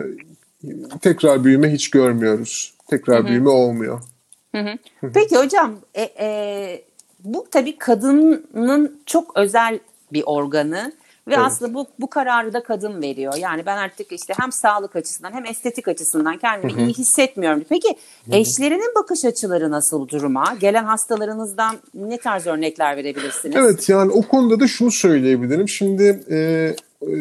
tekrar 1.01 1.43
büyüme 1.43 1.73
hiç 1.73 1.89
görmüyoruz. 1.89 2.73
Tekrar 2.89 3.19
Hı-hı. 3.19 3.27
büyüme 3.27 3.49
olmuyor. 3.49 4.01
Hı-hı. 4.55 4.77
Peki 5.13 5.37
hocam 5.37 5.75
e, 5.93 6.01
e, 6.19 6.81
bu 7.23 7.47
tabii 7.51 7.77
kadının 7.77 9.01
çok 9.05 9.37
özel 9.37 9.79
bir 10.13 10.23
organı. 10.25 10.91
Ve 11.27 11.33
evet. 11.33 11.45
aslında 11.45 11.73
bu 11.73 11.87
bu 11.99 12.09
kararı 12.09 12.53
da 12.53 12.63
kadın 12.63 13.01
veriyor. 13.01 13.33
Yani 13.37 13.65
ben 13.65 13.77
artık 13.77 14.11
işte 14.11 14.33
hem 14.37 14.51
sağlık 14.51 14.95
açısından 14.95 15.31
hem 15.31 15.45
estetik 15.45 15.87
açısından 15.87 16.37
kendimi 16.37 16.73
Hı-hı. 16.73 16.81
iyi 16.81 16.93
hissetmiyorum. 16.93 17.63
Peki 17.69 17.87
Hı-hı. 17.87 18.35
eşlerinin 18.35 18.95
bakış 18.95 19.25
açıları 19.25 19.71
nasıl 19.71 20.07
duruma? 20.07 20.55
Gelen 20.59 20.83
hastalarınızdan 20.83 21.75
ne 21.93 22.17
tarz 22.17 22.47
örnekler 22.47 22.97
verebilirsiniz? 22.97 23.55
Evet 23.55 23.89
yani 23.89 24.11
o 24.11 24.21
konuda 24.21 24.59
da 24.59 24.67
şunu 24.67 24.91
söyleyebilirim. 24.91 25.69
Şimdi 25.69 26.23
e, 26.29 26.37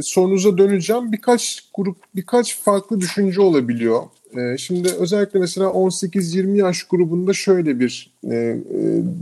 sorunuza 0.03 0.59
döneceğim. 0.59 1.13
Birkaç 1.13 1.69
grup, 1.75 1.97
birkaç 2.15 2.59
farklı 2.61 3.01
düşünce 3.01 3.41
olabiliyor. 3.41 4.03
E, 4.37 4.59
şimdi 4.59 4.89
özellikle 4.99 5.39
mesela 5.39 5.67
18-20 5.67 6.57
yaş 6.57 6.83
grubunda 6.83 7.33
şöyle 7.33 7.81
bir 7.81 8.13
e, 8.31 8.35
e, 8.35 8.63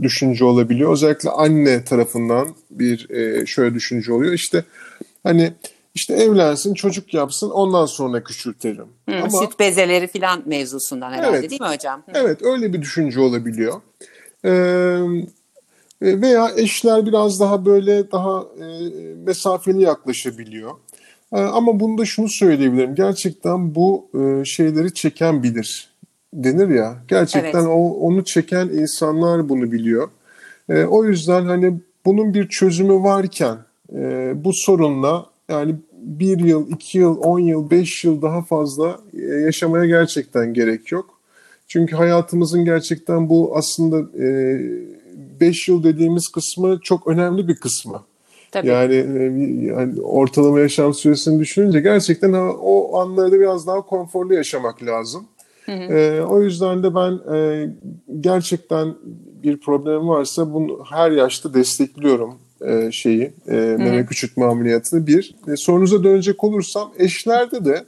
düşünce 0.01 0.45
olabiliyor. 0.45 0.93
Özellikle 0.93 1.29
anne 1.29 1.83
tarafından 1.83 2.47
bir 2.71 3.09
e, 3.09 3.45
şöyle 3.45 3.75
düşünce 3.75 4.13
oluyor. 4.13 4.33
İşte 4.33 4.63
hani 5.23 5.53
işte 5.95 6.13
evlensin, 6.13 6.73
çocuk 6.73 7.13
yapsın, 7.13 7.49
ondan 7.49 7.85
sonra 7.85 8.23
küçültelim. 8.23 8.85
Hı, 9.09 9.15
Ama, 9.15 9.29
süt 9.29 9.59
bezeleri 9.59 10.07
falan 10.07 10.43
mevzusundan 10.45 11.11
herhalde 11.11 11.37
evet, 11.37 11.49
değil 11.49 11.61
mi 11.61 11.67
hocam? 11.67 12.03
Hı. 12.05 12.11
Evet, 12.13 12.43
öyle 12.43 12.73
bir 12.73 12.81
düşünce 12.81 13.19
olabiliyor. 13.19 13.81
Ee, 14.45 14.99
veya 16.01 16.51
eşler 16.57 17.05
biraz 17.05 17.39
daha 17.39 17.65
böyle 17.65 18.11
daha 18.11 18.45
e, 18.59 18.65
mesafeli 19.25 19.81
yaklaşabiliyor. 19.81 20.71
Ee, 21.33 21.39
ama 21.39 21.79
bunda 21.79 22.05
şunu 22.05 22.29
söyleyebilirim. 22.29 22.95
Gerçekten 22.95 23.75
bu 23.75 24.07
e, 24.13 24.45
şeyleri 24.45 24.93
çeken 24.93 25.43
bilir 25.43 25.89
denir 26.33 26.69
ya. 26.69 26.97
Gerçekten 27.07 27.59
evet. 27.59 27.69
o 27.69 27.93
onu 27.99 28.23
çeken 28.23 28.67
insanlar 28.67 29.49
bunu 29.49 29.71
biliyor. 29.71 30.09
E, 30.69 30.83
o 30.83 31.05
yüzden 31.05 31.45
hani 31.45 31.73
bunun 32.05 32.33
bir 32.33 32.47
çözümü 32.47 33.03
varken 33.03 33.57
e, 33.93 34.31
bu 34.35 34.53
sorunla 34.53 35.25
yani 35.49 35.75
bir 35.91 36.39
yıl, 36.39 36.71
iki 36.71 36.97
yıl, 36.97 37.17
on 37.17 37.39
yıl, 37.39 37.69
beş 37.69 38.03
yıl 38.03 38.21
daha 38.21 38.41
fazla 38.41 38.99
yaşamaya 39.43 39.85
gerçekten 39.85 40.53
gerek 40.53 40.91
yok. 40.91 41.19
Çünkü 41.67 41.95
hayatımızın 41.95 42.65
gerçekten 42.65 43.29
bu 43.29 43.57
aslında 43.57 44.21
beş 45.39 45.67
yıl 45.67 45.83
dediğimiz 45.83 46.27
kısmı 46.27 46.79
çok 46.83 47.07
önemli 47.07 47.47
bir 47.47 47.55
kısmı. 47.55 48.01
Tabii. 48.51 48.67
Yani, 48.67 48.95
e, 48.95 49.23
yani 49.65 50.01
ortalama 50.01 50.59
yaşam 50.59 50.93
süresini 50.93 51.39
düşününce 51.39 51.81
gerçekten 51.81 52.33
o 52.61 52.97
anlarda 52.97 53.39
biraz 53.39 53.67
daha 53.67 53.81
konforlu 53.81 54.33
yaşamak 54.33 54.83
lazım. 54.83 55.25
Hı 55.65 55.71
hı. 55.71 55.93
E, 55.93 56.21
o 56.21 56.41
yüzden 56.41 56.83
de 56.83 56.95
ben 56.95 57.35
e, 57.35 57.69
gerçekten 58.21 58.95
bir 59.43 59.57
problem 59.57 60.07
varsa 60.07 60.53
bunu 60.53 60.83
her 60.89 61.11
yaşta 61.11 61.53
destekliyorum 61.53 62.35
e, 62.61 62.91
şeyi 62.91 63.33
e, 63.47 63.55
meme 63.55 64.05
küçültme 64.05 64.45
ameliyatını 64.45 65.07
bir. 65.07 65.35
E, 65.47 65.55
sorunuza 65.55 66.03
dönecek 66.03 66.43
olursam 66.43 66.91
eşlerde 66.99 67.65
de 67.65 67.85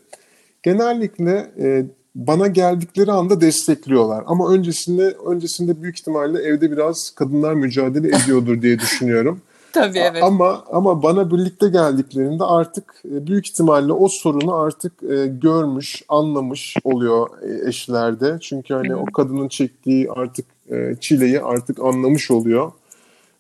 genellikle 0.64 1.52
e, 1.60 1.86
bana 2.18 2.48
geldikleri 2.48 3.12
anda 3.12 3.42
destekliyorlar. 3.42 4.24
Ama 4.28 4.50
öncesinde 4.54 5.16
öncesinde 5.26 5.82
büyük 5.82 6.00
ihtimalle 6.00 6.42
evde 6.42 6.72
biraz 6.72 7.12
kadınlar 7.16 7.54
mücadele 7.54 8.08
ediyordur 8.08 8.62
diye 8.62 8.80
düşünüyorum. 8.80 9.42
Tabii 9.74 10.00
evet. 10.00 10.24
Ama 10.24 10.64
ama 10.72 11.04
bana 11.04 11.32
birlikte 11.32 11.70
geldiklerinde 11.70 12.44
artık 12.44 13.02
e, 13.06 13.28
büyük 13.28 13.48
ihtimalle 13.48 13.94
o 13.94 14.08
sorunu 14.08 14.56
artık 14.56 14.94
e, 15.04 15.28
görmüş, 15.28 16.04
anlamış 16.10 16.76
oluyor 16.84 17.30
e, 17.42 17.70
eşlerde. 17.70 18.38
Çünkü 18.42 18.74
hani 18.74 18.96
o 18.96 19.06
kadının 19.06 19.48
çektiği 19.48 20.12
artık 20.12 20.46
e, 20.72 20.96
çileyi 21.00 21.42
artık 21.42 21.80
anlamış 21.80 22.32
oluyor. 22.32 22.72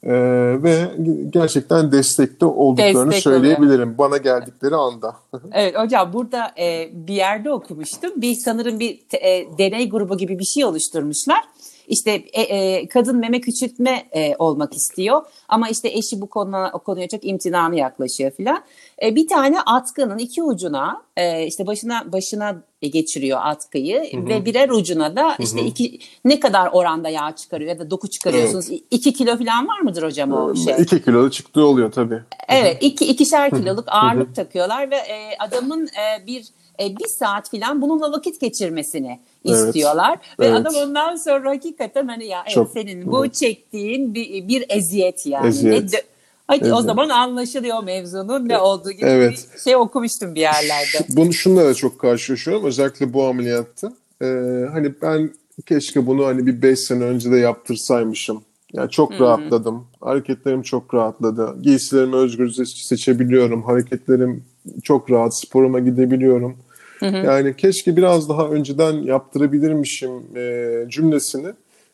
Ee, 0.03 0.63
ve 0.63 0.91
gerçekten 1.29 1.91
destekte 1.91 2.45
olduklarını 2.45 3.11
Destek 3.11 3.23
söyleyebilirim 3.23 3.81
oluyor. 3.81 3.97
bana 3.97 4.17
geldikleri 4.17 4.75
anda. 4.75 5.15
evet 5.51 5.77
hocam 5.77 6.13
burada 6.13 6.51
e, 6.59 6.89
bir 6.93 7.13
yerde 7.13 7.51
okumuştum. 7.51 8.11
Bir 8.15 8.35
sanırım 8.35 8.79
bir 8.79 8.99
e, 9.21 9.57
deney 9.57 9.89
grubu 9.89 10.17
gibi 10.17 10.39
bir 10.39 10.45
şey 10.45 10.65
oluşturmuşlar 10.65 11.43
işte 11.87 12.11
e, 12.11 12.41
e, 12.41 12.87
kadın 12.87 13.17
meme 13.17 13.41
küçültme 13.41 14.07
e, 14.15 14.35
olmak 14.39 14.73
istiyor 14.73 15.21
ama 15.47 15.69
işte 15.69 15.87
eşi 15.87 16.21
bu 16.21 16.29
konuya, 16.29 16.71
o 16.73 16.79
konuya 16.79 17.07
çok 17.07 17.25
imtinanı 17.25 17.75
yaklaşıyor 17.75 18.31
filan. 18.31 18.63
E, 19.03 19.15
bir 19.15 19.27
tane 19.27 19.61
atkının 19.61 20.17
iki 20.17 20.43
ucuna 20.43 21.01
e, 21.17 21.45
işte 21.45 21.67
başına 21.67 22.11
başına 22.11 22.55
geçiriyor 22.81 23.39
atkıyı 23.41 24.11
hı 24.11 24.17
hı. 24.17 24.27
ve 24.27 24.45
birer 24.45 24.69
ucuna 24.69 25.15
da 25.15 25.35
işte 25.39 25.59
hı 25.59 25.63
hı. 25.63 25.67
iki 25.67 25.99
ne 26.25 26.39
kadar 26.39 26.69
oranda 26.71 27.09
yağ 27.09 27.35
çıkarıyor 27.35 27.69
ya 27.69 27.79
da 27.79 27.91
doku 27.91 28.07
çıkarıyorsunuz. 28.07 28.69
Evet. 28.69 28.81
İki 28.91 29.13
kilo 29.13 29.37
falan 29.37 29.67
var 29.67 29.79
mıdır 29.79 30.03
hocam 30.03 30.31
o 30.31 30.55
şey? 30.55 30.75
İki 30.79 31.03
kilo 31.03 31.29
çıktığı 31.29 31.65
oluyor 31.65 31.91
tabii. 31.91 32.21
Evet 32.49 32.77
iki, 32.81 33.05
ikişer 33.05 33.49
kiloluk 33.49 33.85
ağırlık 33.87 34.35
takıyorlar 34.35 34.91
ve 34.91 34.95
e, 34.95 35.37
adamın 35.39 35.87
e, 35.87 36.27
bir 36.27 36.47
e, 36.79 36.97
bir 36.97 37.07
saat 37.07 37.51
falan 37.51 37.81
bununla 37.81 38.11
vakit 38.11 38.41
geçirmesini 38.41 39.19
evet. 39.45 39.57
istiyorlar. 39.57 40.19
Ve 40.39 40.45
evet. 40.45 40.55
adam 40.59 40.73
ondan 40.75 41.15
sonra 41.15 41.49
hakikaten 41.49 42.07
hani 42.07 42.25
ya 42.25 42.43
evet, 42.55 42.67
senin 42.73 43.11
bu 43.11 43.29
çektiğin 43.29 44.13
bir, 44.13 44.47
bir 44.47 44.65
eziyet 44.69 45.25
yani. 45.25 45.47
Eziyet. 45.47 45.93
Ne, 45.93 45.99
Hadi 46.47 46.63
evet. 46.63 46.73
o 46.73 46.81
zaman 46.81 47.09
anlaşılıyor 47.09 47.83
mevzunun 47.83 48.49
ne 48.49 48.57
olduğu 48.57 48.91
gibi 48.91 49.05
evet. 49.05 49.47
bir 49.55 49.59
şey 49.59 49.75
okumuştum 49.75 50.35
bir 50.35 50.41
yerlerde. 50.41 50.97
Bunu 51.09 51.33
şunla 51.33 51.65
da 51.65 51.73
çok 51.73 51.99
karşılaşıyorum 51.99 52.65
özellikle 52.65 53.13
bu 53.13 53.25
ameliyatta. 53.25 53.93
Ee, 54.21 54.25
hani 54.71 54.93
ben 55.01 55.33
keşke 55.65 56.07
bunu 56.07 56.25
hani 56.25 56.47
bir 56.47 56.61
5 56.61 56.79
sene 56.79 57.03
önce 57.03 57.31
de 57.31 57.37
yaptırsaymışım. 57.37 58.41
Yani 58.73 58.89
çok 58.89 59.11
hmm. 59.11 59.19
rahatladım. 59.19 59.87
Hareketlerim 60.01 60.61
çok 60.61 60.93
rahatladı. 60.93 61.61
Giysilerimi 61.61 62.15
özgürce 62.15 62.65
seçebiliyorum. 62.65 63.63
Hareketlerim 63.63 64.43
çok 64.83 65.11
rahat. 65.11 65.37
Sporuma 65.37 65.79
gidebiliyorum. 65.79 66.57
Hı 66.99 67.05
Yani 67.05 67.55
keşke 67.55 67.97
biraz 67.97 68.29
daha 68.29 68.47
önceden 68.49 68.93
yaptırabilirmişim 68.93 70.37
e, 70.37 70.73
cümlesini 70.89 71.47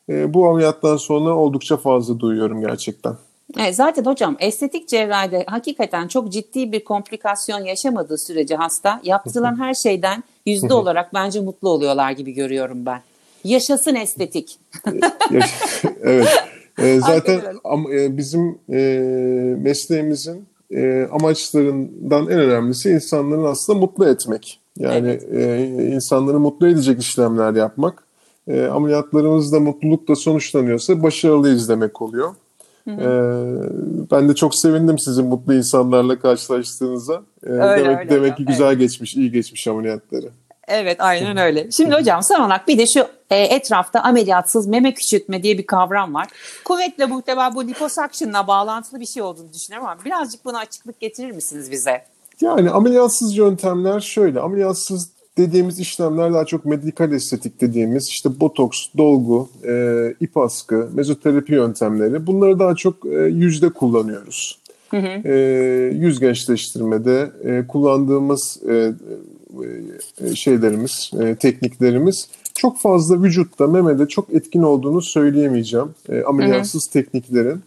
e, 0.08 0.34
bu 0.34 0.48
ameliyattan 0.48 0.96
sonra 0.96 1.34
oldukça 1.36 1.76
fazla 1.76 2.20
duyuyorum 2.20 2.60
gerçekten. 2.60 3.16
Evet, 3.58 3.76
zaten 3.76 4.04
hocam 4.04 4.36
estetik 4.40 4.88
cerrahide 4.88 5.44
hakikaten 5.46 6.08
çok 6.08 6.32
ciddi 6.32 6.72
bir 6.72 6.84
komplikasyon 6.84 7.64
yaşamadığı 7.64 8.18
sürece 8.18 8.56
hasta 8.56 9.00
yaptırılan 9.04 9.60
her 9.60 9.74
şeyden 9.74 10.24
yüzde 10.46 10.74
olarak 10.74 11.14
bence 11.14 11.40
mutlu 11.40 11.68
oluyorlar 11.68 12.10
gibi 12.10 12.32
görüyorum 12.32 12.86
ben. 12.86 13.00
Yaşasın 13.44 13.94
estetik. 13.94 14.58
evet. 16.02 16.28
E, 16.78 17.00
zaten 17.00 17.40
am, 17.64 17.92
e, 17.92 18.16
bizim 18.16 18.58
e, 18.72 18.78
mesleğimizin 19.58 20.46
e, 20.70 21.08
amaçlarından 21.12 22.22
en 22.26 22.38
önemlisi 22.38 22.90
insanların 22.90 23.44
aslında 23.44 23.78
mutlu 23.78 24.08
etmek. 24.08 24.60
Yani 24.78 25.08
evet. 25.08 25.32
e, 25.32 25.86
insanları 25.86 26.40
mutlu 26.40 26.68
edecek 26.68 27.00
işlemler 27.00 27.52
yapmak. 27.52 28.04
E, 28.48 28.64
ameliyatlarımız 28.66 29.52
da 29.52 29.60
mutlulukla 29.60 30.16
sonuçlanıyorsa 30.16 31.02
başarılıyız 31.02 31.68
demek 31.68 32.02
oluyor. 32.02 32.34
Hı 32.84 32.90
hı. 32.90 33.00
Ee, 33.00 34.10
ben 34.10 34.28
de 34.28 34.34
çok 34.34 34.54
sevindim 34.54 34.98
sizin 34.98 35.26
mutlu 35.26 35.54
insanlarla 35.54 36.18
karşılaştığınıza. 36.18 37.22
Ee, 37.46 37.50
öyle, 37.50 37.84
demek 37.84 37.98
öyle 37.98 38.10
demek 38.10 38.32
hocam. 38.32 38.36
ki 38.36 38.44
güzel 38.44 38.66
evet. 38.66 38.78
geçmiş, 38.78 39.16
iyi 39.16 39.32
geçmiş 39.32 39.66
ameliyatları. 39.66 40.30
Evet 40.68 41.00
aynen 41.00 41.36
öyle. 41.36 41.70
Şimdi 41.70 41.94
hocam 41.94 42.22
son 42.22 42.40
olarak 42.40 42.68
bir 42.68 42.78
de 42.78 42.86
şu 42.86 43.06
e, 43.30 43.36
etrafta 43.36 44.00
ameliyatsız 44.00 44.66
meme 44.66 44.94
küçültme 44.94 45.42
diye 45.42 45.58
bir 45.58 45.66
kavram 45.66 46.14
var. 46.14 46.28
Kuvvetle 46.64 47.06
muhtemel 47.06 47.54
bu 47.54 47.68
liposuction'la 47.68 48.46
bağlantılı 48.46 49.00
bir 49.00 49.06
şey 49.06 49.22
olduğunu 49.22 49.52
düşünüyorum 49.52 49.88
ama 49.88 50.04
birazcık 50.04 50.44
buna 50.44 50.58
açıklık 50.58 51.00
getirir 51.00 51.30
misiniz 51.30 51.70
bize? 51.70 52.04
Yani 52.40 52.70
ameliyatsız 52.70 53.36
yöntemler 53.36 54.00
şöyle. 54.00 54.40
Ameliyatsız 54.40 55.10
dediğimiz 55.38 55.80
işlemler 55.80 56.32
daha 56.32 56.44
çok 56.44 56.64
medikal 56.64 57.12
estetik 57.12 57.60
dediğimiz 57.60 58.08
işte 58.08 58.40
botoks, 58.40 58.86
dolgu, 58.98 59.48
e, 59.66 60.14
ip 60.20 60.36
askı, 60.36 60.88
mezoterapi 60.94 61.52
yöntemleri. 61.52 62.26
Bunları 62.26 62.58
daha 62.58 62.74
çok 62.74 63.06
e, 63.06 63.16
yüzde 63.18 63.68
kullanıyoruz. 63.68 64.58
Hı 64.90 64.96
hı. 64.96 65.28
E, 65.28 65.34
yüz 65.94 66.20
gençleştirmede 66.20 67.30
e, 67.44 67.66
kullandığımız 67.66 68.60
e, 68.68 68.92
e, 70.20 70.34
şeylerimiz, 70.34 71.10
e, 71.20 71.34
tekniklerimiz 71.34 72.28
çok 72.54 72.78
fazla 72.78 73.22
vücutta, 73.22 73.66
memede 73.66 74.08
çok 74.08 74.34
etkin 74.34 74.62
olduğunu 74.62 75.02
söyleyemeyeceğim. 75.02 75.88
E, 76.08 76.22
ameliyatsız 76.22 76.82
hı 76.82 76.88
hı. 76.88 76.92
tekniklerin. 76.92 77.60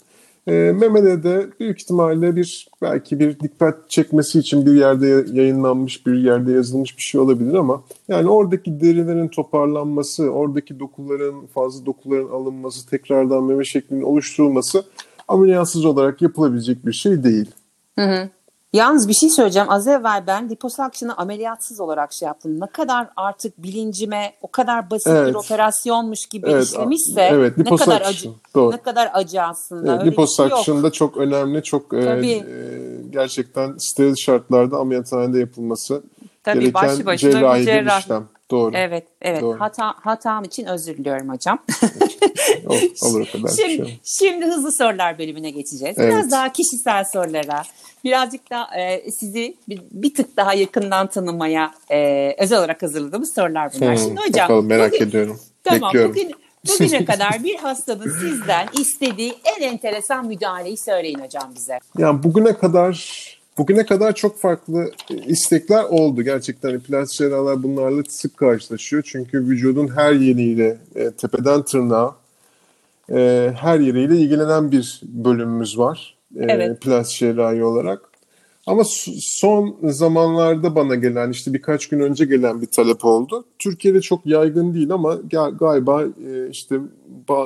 E, 0.47 0.51
memede 0.51 1.23
de 1.23 1.47
büyük 1.59 1.81
ihtimalle 1.81 2.35
bir 2.35 2.67
belki 2.81 3.19
bir 3.19 3.39
dikkat 3.39 3.89
çekmesi 3.89 4.39
için 4.39 4.65
bir 4.65 4.73
yerde 4.73 5.25
yayınlanmış, 5.33 6.05
bir 6.05 6.13
yerde 6.13 6.51
yazılmış 6.51 6.97
bir 6.97 7.03
şey 7.03 7.21
olabilir 7.21 7.53
ama 7.53 7.83
yani 8.07 8.29
oradaki 8.29 8.81
derilerin 8.81 9.27
toparlanması, 9.27 10.29
oradaki 10.29 10.79
dokuların, 10.79 11.45
fazla 11.45 11.85
dokuların 11.85 12.29
alınması, 12.29 12.89
tekrardan 12.89 13.43
meme 13.43 13.65
şeklinin 13.65 14.01
oluşturulması 14.01 14.83
ameliyatsız 15.27 15.85
olarak 15.85 16.21
yapılabilecek 16.21 16.85
bir 16.85 16.93
şey 16.93 17.23
değil. 17.23 17.51
Hı 17.99 18.05
hı. 18.05 18.29
Yalnız 18.73 19.07
bir 19.07 19.13
şey 19.13 19.29
söyleyeceğim. 19.29 19.69
Az 19.69 19.87
evvel 19.87 20.23
ben 20.27 20.49
liposakşını 20.49 21.17
ameliyatsız 21.17 21.79
olarak 21.79 22.13
şey 22.13 22.25
yaptım. 22.25 22.59
Ne 22.59 22.67
kadar 22.67 23.07
artık 23.15 23.63
bilincime 23.63 24.33
o 24.41 24.51
kadar 24.51 24.91
basit 24.91 25.07
evet. 25.07 25.29
bir 25.29 25.35
operasyonmuş 25.35 26.25
gibi 26.25 26.49
evet. 26.49 26.63
işlemişse 26.63 27.21
evet, 27.21 27.57
ne 27.57 27.75
kadar 27.75 28.01
acı 28.01 28.29
Doğru. 28.55 28.71
ne 28.71 28.81
kadar 28.81 29.09
acı 29.13 29.41
aslında. 29.41 29.95
Evet, 29.95 30.05
liposakşın 30.05 30.83
da 30.83 30.91
çok 30.91 31.17
önemli, 31.17 31.63
çok 31.63 31.93
e, 31.93 31.97
e, 31.97 32.43
gerçekten 33.09 33.75
steril 33.77 34.15
şartlarda 34.15 34.77
ameliyathanede 34.77 35.39
yapılması 35.39 36.03
Tabii, 36.43 36.59
gereken 36.59 37.05
başlı 37.05 37.17
cerrahi 37.17 37.67
bir 37.67 37.99
işlem. 37.99 38.27
Doğru. 38.51 38.71
Evet, 38.75 39.07
evet. 39.21 39.41
Doğru. 39.41 39.59
Hata 39.59 39.93
hatam 40.01 40.43
için 40.43 40.65
özür 40.65 40.97
diliyorum 40.97 41.29
hocam. 41.29 41.59
olur, 43.01 43.27
kadar. 43.31 43.47
Şimdi, 43.47 43.87
şey. 43.87 43.99
şimdi 44.03 44.45
hızlı 44.45 44.71
sorular 44.71 45.19
bölümüne 45.19 45.49
geçeceğiz. 45.49 45.97
Biraz 45.97 46.21
evet. 46.21 46.31
daha 46.31 46.51
kişisel 46.51 47.03
sorulara, 47.03 47.63
birazcık 48.03 48.51
da 48.51 48.67
e, 48.77 49.11
sizi 49.11 49.57
bir, 49.69 49.81
bir 49.91 50.13
tık 50.13 50.37
daha 50.37 50.53
yakından 50.53 51.07
tanımaya 51.07 51.71
e, 51.91 52.35
özel 52.39 52.59
olarak 52.59 52.81
hazırladığımız 52.83 53.33
sorular 53.33 53.71
bunlar. 53.75 53.95
Hmm, 53.95 54.03
Şimdi 54.03 54.21
hocam. 54.21 54.43
Bakalım, 54.43 54.65
merak 54.65 54.91
bugün, 54.91 55.05
ediyorum. 55.05 55.39
Tamam. 55.63 55.89
Bekliyorum. 55.93 56.11
Bugün, 56.11 56.31
bugüne 56.67 57.05
kadar 57.15 57.43
bir 57.43 57.55
hastanın 57.55 58.11
sizden 58.19 58.67
istediği 58.79 59.35
en 59.57 59.61
enteresan 59.61 60.27
müdahaleyi 60.27 60.77
söyleyin 60.77 61.19
hocam 61.19 61.51
bize. 61.55 61.79
Yani 61.97 62.23
bugüne 62.23 62.57
kadar 62.57 63.36
Bugüne 63.57 63.85
kadar 63.85 64.15
çok 64.15 64.39
farklı 64.39 64.91
istekler 65.27 65.83
oldu. 65.83 66.21
Gerçekten 66.21 66.79
plastik 66.79 67.17
cerrahlar 67.19 67.63
bunlarla 67.63 68.03
sık 68.07 68.37
karşılaşıyor. 68.37 69.03
Çünkü 69.05 69.39
vücudun 69.39 69.87
her 69.87 70.13
yeriyle, 70.13 70.77
e, 70.95 71.11
tepeden 71.11 71.61
tırnağa, 71.61 72.15
e, 73.11 73.51
her 73.55 73.79
yeriyle 73.79 74.17
ilgilenen 74.17 74.71
bir 74.71 75.01
bölümümüz 75.03 75.77
var. 75.77 76.17
E, 76.35 76.43
evet. 76.43 76.81
Plastik 76.81 77.19
cerrahi 77.19 77.63
olarak. 77.63 78.01
Ama 78.67 78.83
son 79.19 79.77
zamanlarda 79.83 80.75
bana 80.75 80.95
gelen, 80.95 81.31
işte 81.31 81.53
birkaç 81.53 81.89
gün 81.89 81.99
önce 81.99 82.25
gelen 82.25 82.61
bir 82.61 82.67
talep 82.67 83.05
oldu. 83.05 83.45
Türkiye'de 83.59 84.01
çok 84.01 84.25
yaygın 84.25 84.73
değil 84.73 84.91
ama 84.91 85.19
galiba 85.59 86.03
e, 86.03 86.49
işte 86.51 86.79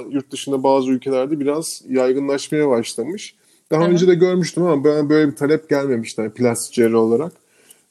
yurt 0.10 0.32
dışında 0.32 0.64
bazı 0.64 0.92
ülkelerde 0.92 1.40
biraz 1.40 1.82
yaygınlaşmaya 1.90 2.70
başlamış. 2.70 3.36
Daha 3.72 3.84
evet. 3.84 3.94
önce 3.94 4.08
de 4.08 4.16
görmüştüm 4.16 4.64
ama 4.64 4.84
ben 4.84 5.10
böyle 5.10 5.32
bir 5.32 5.36
talep 5.36 5.70
gelmemişti 5.70 6.22
yani 6.22 6.34
plastik 6.34 6.74
cerrah 6.74 7.00
olarak. 7.00 7.32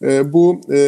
E, 0.02 0.32
bu 0.32 0.60
e, 0.72 0.80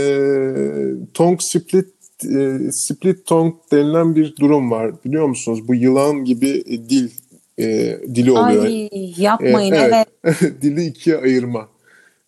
tongue 1.14 1.38
split 1.40 1.88
e, 2.24 2.58
split 2.70 3.26
tongue 3.26 3.54
denilen 3.72 4.16
bir 4.16 4.36
durum 4.36 4.70
var 4.70 5.04
biliyor 5.04 5.26
musunuz? 5.26 5.68
Bu 5.68 5.74
yılan 5.74 6.24
gibi 6.24 6.62
e, 6.66 6.88
dil 6.88 7.10
e, 7.58 7.98
dili 8.14 8.32
oluyor. 8.32 8.64
Ay 8.64 8.90
yapmayın 9.16 9.72
e, 9.72 9.76
evet. 9.76 10.06
evet. 10.24 10.52
dili 10.62 10.84
ikiye 10.84 11.16
ayırma 11.16 11.68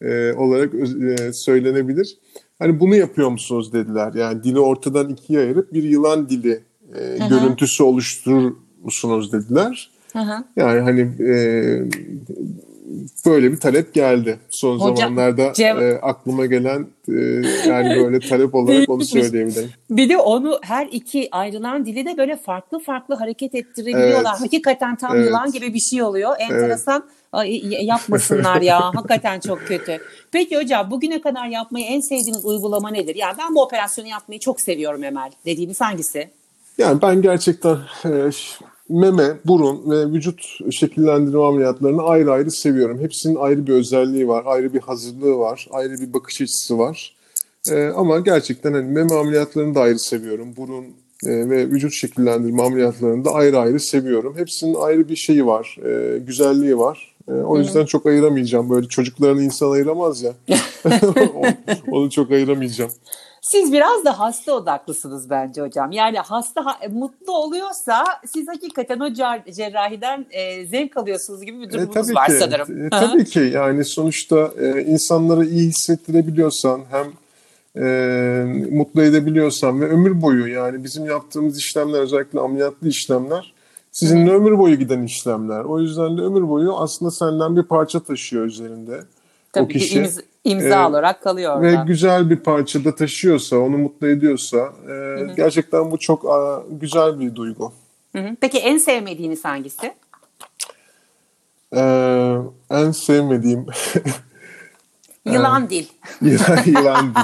e, 0.02 0.32
olarak 0.32 0.74
e, 0.74 1.32
söylenebilir. 1.32 2.18
Hani 2.58 2.80
bunu 2.80 2.96
yapıyor 2.96 3.28
musunuz 3.28 3.72
dediler. 3.72 4.14
Yani 4.14 4.44
dili 4.44 4.60
ortadan 4.60 5.08
ikiye 5.08 5.40
ayırıp 5.40 5.72
bir 5.72 5.82
yılan 5.82 6.28
dili 6.28 6.62
e, 6.94 7.28
görüntüsü 7.28 7.82
oluşturur 7.82 8.52
musunuz 8.82 9.32
dediler. 9.32 9.90
Hı 10.14 10.44
Yani 10.56 10.80
hani 10.80 11.00
e, 11.00 11.34
böyle 13.26 13.52
bir 13.52 13.56
talep 13.56 13.94
geldi. 13.94 14.38
Son 14.50 14.78
Hocam, 14.78 14.96
zamanlarda 14.96 15.42
cev- 15.42 15.94
e, 15.94 16.00
aklıma 16.00 16.46
gelen 16.46 16.86
e, 17.08 17.12
yani 17.68 17.96
böyle 17.96 18.20
talep 18.20 18.54
olarak 18.54 18.90
onu 18.90 19.04
söyleyebilirim. 19.04 19.70
Bir 19.90 20.08
de 20.08 20.18
onu 20.18 20.58
her 20.62 20.88
iki 20.92 21.28
ayrılan 21.32 21.86
dili 21.86 22.06
de 22.06 22.16
böyle 22.16 22.36
farklı 22.36 22.78
farklı 22.78 23.14
hareket 23.14 23.54
ettirebiliyorlar. 23.54 24.36
Evet. 24.38 24.40
Hakikaten 24.40 24.96
tam 24.96 25.16
evet. 25.16 25.26
yılan 25.26 25.52
gibi 25.52 25.74
bir 25.74 25.80
şey 25.80 26.02
oluyor. 26.02 26.32
Enteresan. 26.38 27.04
Evet. 27.06 27.14
Ay, 27.32 27.84
yapmasınlar 27.84 28.60
ya. 28.60 28.80
Hakikaten 28.94 29.40
çok 29.40 29.66
kötü. 29.66 29.98
Peki 30.32 30.56
hocam 30.56 30.90
bugüne 30.90 31.20
kadar 31.20 31.46
yapmayı 31.46 31.86
en 31.86 32.00
sevdiğiniz 32.00 32.44
uygulama 32.44 32.90
nedir? 32.90 33.14
Yani 33.14 33.34
ben 33.38 33.54
bu 33.54 33.62
operasyonu 33.62 34.08
yapmayı 34.08 34.40
çok 34.40 34.60
seviyorum 34.60 35.04
Emel. 35.04 35.30
Dediğiniz 35.46 35.80
hangisi? 35.80 36.30
Yani 36.78 37.02
ben 37.02 37.22
gerçekten 37.22 37.76
e, 38.04 38.30
meme, 38.88 39.38
burun 39.44 39.90
ve 39.90 40.06
vücut 40.06 40.58
şekillendirme 40.70 41.44
ameliyatlarını 41.44 42.02
ayrı 42.02 42.32
ayrı 42.32 42.50
seviyorum. 42.50 43.00
Hepsinin 43.00 43.36
ayrı 43.36 43.66
bir 43.66 43.72
özelliği 43.72 44.28
var, 44.28 44.42
ayrı 44.46 44.74
bir 44.74 44.80
hazırlığı 44.80 45.38
var, 45.38 45.68
ayrı 45.70 46.00
bir 46.00 46.12
bakış 46.12 46.40
açısı 46.40 46.78
var. 46.78 47.16
Ee, 47.70 47.86
ama 47.86 48.20
gerçekten 48.20 48.72
hani 48.72 48.92
meme 48.92 49.14
ameliyatlarını 49.14 49.74
da 49.74 49.80
ayrı 49.80 49.98
seviyorum. 49.98 50.56
Burun 50.56 50.84
e, 51.26 51.50
ve 51.50 51.70
vücut 51.70 51.92
şekillendirme 51.92 52.62
ameliyatlarını 52.62 53.24
da 53.24 53.30
ayrı 53.30 53.58
ayrı 53.58 53.80
seviyorum. 53.80 54.34
Hepsinin 54.36 54.74
ayrı 54.74 55.08
bir 55.08 55.16
şeyi 55.16 55.46
var, 55.46 55.78
e, 55.84 56.18
güzelliği 56.18 56.78
var. 56.78 57.14
E, 57.28 57.32
o 57.32 57.58
yüzden 57.58 57.80
Hı-hı. 57.80 57.86
çok 57.86 58.06
ayıramayacağım. 58.06 58.70
Böyle 58.70 58.88
çocuklarını 58.88 59.42
insan 59.42 59.70
ayıramaz 59.70 60.22
ya. 60.22 60.32
Onu 61.90 62.10
çok 62.10 62.30
ayıramayacağım. 62.30 62.90
Siz 63.44 63.72
biraz 63.72 64.04
da 64.04 64.18
hasta 64.18 64.52
odaklısınız 64.52 65.30
bence 65.30 65.62
hocam. 65.62 65.92
Yani 65.92 66.18
hasta 66.18 66.66
ha, 66.66 66.78
mutlu 66.92 67.32
oluyorsa 67.32 68.04
siz 68.26 68.48
hakikaten 68.48 69.00
o 69.00 69.12
cerrahiden 69.52 70.26
e, 70.30 70.66
zevk 70.66 70.96
alıyorsunuz 70.96 71.42
gibi 71.42 71.60
bir 71.60 71.68
e, 71.68 71.72
durumunuz 71.72 72.10
e, 72.10 72.14
var 72.14 72.26
ki, 72.26 72.38
sanırım. 72.38 72.86
E, 72.86 72.90
tabii 72.90 73.24
ki 73.24 73.40
yani 73.40 73.84
sonuçta 73.84 74.50
e, 74.60 74.82
insanları 74.82 75.46
iyi 75.46 75.68
hissettirebiliyorsan 75.68 76.80
hem 76.90 77.06
e, 77.84 77.86
mutlu 78.70 79.02
edebiliyorsan 79.02 79.80
ve 79.80 79.88
ömür 79.88 80.22
boyu 80.22 80.46
yani 80.46 80.84
bizim 80.84 81.06
yaptığımız 81.06 81.58
işlemler 81.58 82.00
özellikle 82.00 82.40
ameliyatlı 82.40 82.88
işlemler 82.88 83.54
Sizinle 83.94 84.30
ömür 84.30 84.58
boyu 84.58 84.78
giden 84.78 85.02
işlemler. 85.02 85.64
O 85.64 85.80
yüzden 85.80 86.18
de 86.18 86.22
ömür 86.22 86.48
boyu 86.48 86.76
aslında 86.76 87.10
senden 87.10 87.56
bir 87.56 87.62
parça 87.62 88.00
taşıyor 88.00 88.44
üzerinde. 88.44 89.00
Tabii 89.54 89.64
o 89.64 89.68
kişi. 89.68 90.02
ki 90.02 90.10
imza, 90.44 90.82
ee, 90.82 90.86
olarak 90.86 91.22
kalıyor 91.22 91.56
orada. 91.56 91.66
Ve 91.66 91.86
güzel 91.86 92.30
bir 92.30 92.36
parçada 92.36 92.94
taşıyorsa, 92.94 93.56
onu 93.56 93.78
mutlu 93.78 94.06
ediyorsa 94.06 94.72
e, 94.88 95.26
gerçekten 95.36 95.90
bu 95.90 95.98
çok 95.98 96.30
a, 96.30 96.62
güzel 96.70 97.20
bir 97.20 97.34
duygu. 97.34 97.72
Hı 98.16 98.18
hı. 98.18 98.36
Peki 98.40 98.58
en 98.58 98.78
sevmediğiniz 98.78 99.44
hangisi? 99.44 99.94
Ee, 101.76 102.36
en 102.70 102.90
sevmediğim 102.90 103.66
Yılan 105.26 105.70
dil. 105.70 105.86
yılan, 106.22 106.58
yılan 106.66 107.14
dil. 107.14 107.20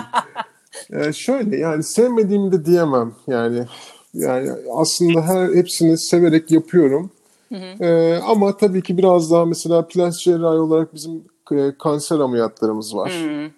Ee, 0.96 1.12
şöyle 1.12 1.56
yani 1.56 1.82
sevmediğimi 1.82 2.52
de 2.52 2.64
diyemem. 2.64 3.12
Yani 3.26 3.66
yani 4.14 4.50
aslında 4.76 5.22
her 5.22 5.54
hepsini 5.54 5.98
severek 5.98 6.50
yapıyorum. 6.50 7.10
Hı 7.48 7.54
hı. 7.54 7.84
Ee, 7.84 8.18
ama 8.18 8.56
tabii 8.56 8.82
ki 8.82 8.98
biraz 8.98 9.30
daha 9.30 9.44
mesela 9.44 9.86
plastik 9.88 10.24
cerrahi 10.24 10.58
olarak 10.58 10.94
bizim 10.94 11.12
e, 11.14 11.20
kanser 11.78 12.18
ameliyatlarımız 12.18 12.96
var. 12.96 13.12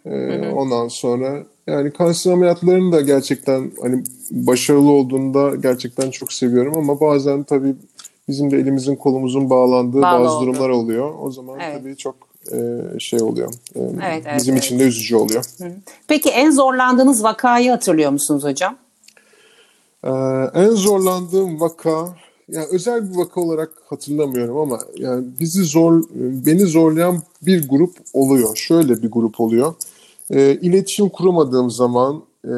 Hı 0.04 0.10
hı. 0.10 0.14
Ee, 0.14 0.52
ondan 0.52 0.88
sonra 0.88 1.44
yani 1.66 1.90
kanser 1.92 2.32
ameliyatlarını 2.32 2.92
da 2.92 3.00
gerçekten 3.00 3.72
hani 3.82 4.04
başarılı 4.30 4.90
olduğunda 4.90 5.56
gerçekten 5.56 6.10
çok 6.10 6.32
seviyorum 6.32 6.74
ama 6.76 7.00
bazen 7.00 7.42
tabii 7.42 7.74
bizim 8.28 8.50
de 8.50 8.56
elimizin 8.56 8.96
kolumuzun 8.96 9.50
bağlandığı 9.50 10.02
Bağlı 10.02 10.24
bazı 10.24 10.36
oldu. 10.36 10.46
durumlar 10.46 10.68
oluyor. 10.68 11.14
O 11.20 11.30
zaman 11.30 11.60
evet. 11.60 11.78
tabii 11.78 11.96
çok 11.96 12.14
e, 12.52 12.58
şey 12.98 13.22
oluyor. 13.22 13.52
E, 13.74 13.80
evet, 13.80 14.22
evet, 14.26 14.38
bizim 14.38 14.54
evet. 14.54 14.64
için 14.64 14.78
de 14.78 14.82
üzücü 14.82 15.16
oluyor. 15.16 15.44
Peki 16.08 16.30
en 16.30 16.50
zorlandığınız 16.50 17.24
vakayı 17.24 17.70
hatırlıyor 17.70 18.10
musunuz 18.10 18.44
hocam? 18.44 18.76
Ee, 20.04 20.10
en 20.54 20.70
zorlandığım 20.70 21.60
vaka 21.60 22.08
yani 22.48 22.66
özel 22.72 23.10
bir 23.10 23.16
vaka 23.16 23.40
olarak 23.40 23.70
hatırlamıyorum 23.86 24.56
ama 24.56 24.78
yani 24.96 25.26
bizi 25.40 25.64
zor 25.64 26.02
beni 26.14 26.60
zorlayan 26.60 27.22
bir 27.42 27.68
grup 27.68 27.96
oluyor. 28.12 28.56
Şöyle 28.56 29.02
bir 29.02 29.10
grup 29.10 29.40
oluyor. 29.40 29.74
E, 30.30 30.54
iletişim 30.54 31.08
kuramadığım 31.08 31.70
zaman 31.70 32.22
e, 32.44 32.54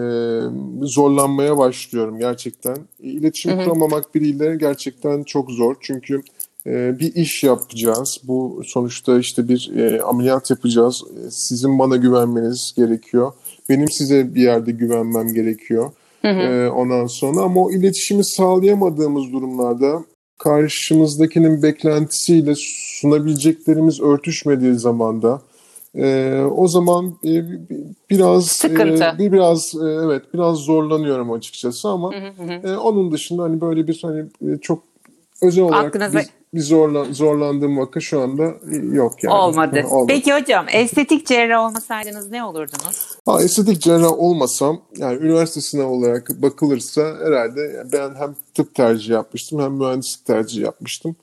zorlanmaya 0.83 1.59
başlıyorum 1.59 2.18
gerçekten. 2.18 2.77
İletişim 3.01 3.53
hı 3.53 3.61
hı. 3.61 3.64
kuramamak 3.64 4.14
biriyle 4.14 4.57
gerçekten 4.57 5.23
çok 5.23 5.51
zor. 5.51 5.77
Çünkü 5.81 6.23
e, 6.66 6.99
bir 6.99 7.14
iş 7.14 7.44
yapacağız. 7.44 8.18
Bu 8.25 8.62
sonuçta 8.66 9.18
işte 9.18 9.49
bir 9.49 9.73
e, 9.77 10.03
ameliyat 10.03 10.51
yapacağız. 10.51 11.03
E, 11.27 11.31
sizin 11.31 11.79
bana 11.79 11.97
güvenmeniz 11.97 12.73
gerekiyor. 12.77 13.33
Benim 13.68 13.90
size 13.90 14.35
bir 14.35 14.42
yerde 14.42 14.70
güvenmem 14.73 15.35
gerekiyor. 15.35 15.92
Hı 16.25 16.31
hı. 16.31 16.41
E, 16.41 16.71
ondan 16.71 17.07
sonra 17.07 17.41
ama 17.41 17.61
o 17.61 17.71
iletişimi 17.71 18.25
sağlayamadığımız 18.25 19.33
durumlarda 19.33 20.05
karşımızdakinin 20.39 21.63
beklentisiyle 21.63 22.55
sunabileceklerimiz 22.57 24.01
örtüşmediği 24.01 24.75
zamanda 24.75 25.43
e, 25.95 26.41
o 26.57 26.69
zaman 26.69 27.15
e, 27.25 27.45
biraz 28.11 28.47
Sıkıntı. 28.47 29.17
E, 29.21 29.33
biraz 29.33 29.75
e, 29.75 29.87
evet 29.87 30.23
biraz 30.35 30.57
zorlanıyorum 30.57 31.33
açıkçası 31.33 31.89
ama 31.89 32.13
hı 32.13 32.43
hı 32.43 32.53
hı. 32.53 32.69
E, 32.69 32.77
onun 32.77 33.13
dışında 33.13 33.43
hani 33.43 33.61
böyle 33.61 33.89
bir 33.89 33.99
hani 34.03 34.21
e, 34.21 34.59
çok 34.61 34.83
özel 35.43 35.65
olarak 35.65 35.87
Aklınıza... 35.87 36.19
biz, 36.19 36.31
bir 36.55 36.61
zorla, 36.61 37.05
zorlandığım 37.05 37.79
vaka 37.79 38.01
şu 38.01 38.21
anda 38.21 38.55
yok 38.93 39.25
yani. 39.25 39.35
Olmadı. 39.35 39.85
Olmadı. 39.90 40.07
Peki 40.09 40.35
hocam 40.35 40.67
estetik 40.73 41.27
cerrah 41.27 41.69
olmasaydınız 41.69 42.31
ne 42.31 42.45
olurdunuz? 42.45 43.17
Ha, 43.27 43.43
estetik 43.43 43.81
cerrah 43.81 44.19
olmasam 44.19 44.81
yani 44.97 45.19
üniversite 45.19 45.61
sınavı 45.61 45.88
olarak 45.88 46.31
bakılırsa 46.43 47.17
herhalde 47.25 47.87
ben 47.93 48.14
hem 48.14 48.37
tıp 48.55 48.75
tercihi 48.75 49.12
yapmıştım 49.12 49.61
hem 49.61 49.73
mühendislik 49.73 50.27
tercihi 50.27 50.64
yapmıştım. 50.64 51.17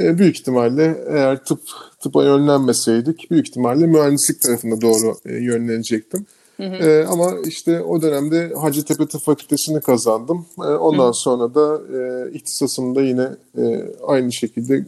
E, 0.00 0.18
büyük 0.18 0.36
ihtimalle 0.36 1.04
eğer 1.08 1.44
tıp 1.44 1.60
tıpa 2.00 2.24
yönlenmeseydik 2.24 3.30
büyük 3.30 3.48
ihtimalle 3.48 3.86
mühendislik 3.86 4.42
tarafına 4.42 4.80
doğru 4.80 5.16
e, 5.26 5.34
yönlenecektim. 5.34 6.26
Hı 6.56 6.62
hı. 6.62 6.74
E, 6.76 7.06
ama 7.06 7.32
işte 7.46 7.80
o 7.82 8.02
dönemde 8.02 8.54
Hacettepe 8.54 9.06
Tıp 9.06 9.22
Fakültesini 9.22 9.80
kazandım. 9.80 10.46
E, 10.58 10.62
ondan 10.62 11.08
hı. 11.08 11.14
sonra 11.14 11.54
da 11.54 11.80
e, 11.98 12.30
ihtisasımda 12.32 13.02
yine 13.02 13.28
e, 13.58 13.84
aynı 14.06 14.32
şekilde 14.32 14.84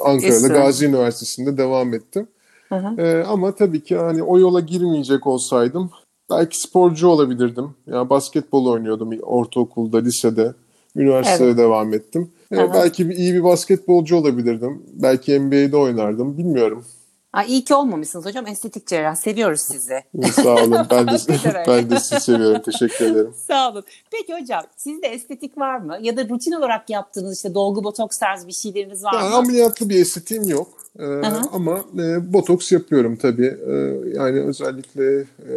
Ankara'da 0.00 0.36
İslam. 0.36 0.52
Gazi 0.52 0.86
Üniversitesi'nde 0.86 1.56
devam 1.56 1.94
ettim. 1.94 2.28
Hı 2.68 2.74
hı. 2.74 3.02
E, 3.02 3.24
ama 3.24 3.52
tabii 3.52 3.80
ki 3.84 3.96
hani 3.96 4.22
o 4.22 4.38
yola 4.38 4.60
girmeyecek 4.60 5.26
olsaydım 5.26 5.90
belki 6.30 6.60
sporcu 6.60 7.08
olabilirdim. 7.08 7.64
Ya 7.86 7.96
yani 7.96 8.10
basketbol 8.10 8.66
oynuyordum 8.66 9.10
ortaokulda, 9.22 9.98
lisede, 9.98 10.54
üniversitede 10.96 11.44
evet. 11.48 11.58
devam 11.58 11.94
ettim. 11.94 12.30
E, 12.52 12.56
belki 12.56 13.08
bir, 13.08 13.16
iyi 13.16 13.34
bir 13.34 13.44
basketbolcu 13.44 14.16
olabilirdim. 14.16 14.82
Belki 14.92 15.40
NBA'de 15.40 15.76
oynardım. 15.76 16.38
Bilmiyorum. 16.38 16.84
Aa, 17.32 17.42
iyi 17.42 17.64
ki 17.64 17.74
olmamışsınız 17.74 18.24
hocam. 18.24 18.46
Estetik 18.46 18.86
cerrah. 18.86 19.14
Seviyoruz 19.14 19.60
sizi. 19.60 20.04
Sağ 20.32 20.54
olun. 20.54 20.86
Ben 20.90 21.06
de, 21.06 21.16
ben 21.68 21.90
de 21.90 22.00
sizi 22.00 22.20
seviyorum. 22.20 22.62
Teşekkür 22.62 23.04
ederim. 23.04 23.34
Sağ 23.46 23.70
olun. 23.70 23.84
Peki 24.10 24.34
hocam 24.40 24.62
sizde 24.76 25.06
estetik 25.06 25.58
var 25.58 25.78
mı? 25.78 25.98
Ya 26.00 26.16
da 26.16 26.28
rutin 26.28 26.52
olarak 26.52 26.90
yaptığınız 26.90 27.36
işte 27.36 27.54
dolgu 27.54 27.84
botoks 27.84 28.18
tarzı 28.18 28.46
bir 28.48 28.52
şeyleriniz 28.52 29.04
var 29.04 29.12
yani 29.14 29.28
mı? 29.28 29.36
Ameliyatlı 29.36 29.88
bir 29.88 30.00
estetiğim 30.00 30.48
yok. 30.48 30.68
Ee, 30.98 31.04
ama 31.52 31.84
e, 31.98 32.32
botoks 32.32 32.72
yapıyorum 32.72 33.16
tabii. 33.16 33.56
Ee, 33.66 33.72
yani 34.14 34.40
özellikle 34.40 35.20
e, 35.20 35.54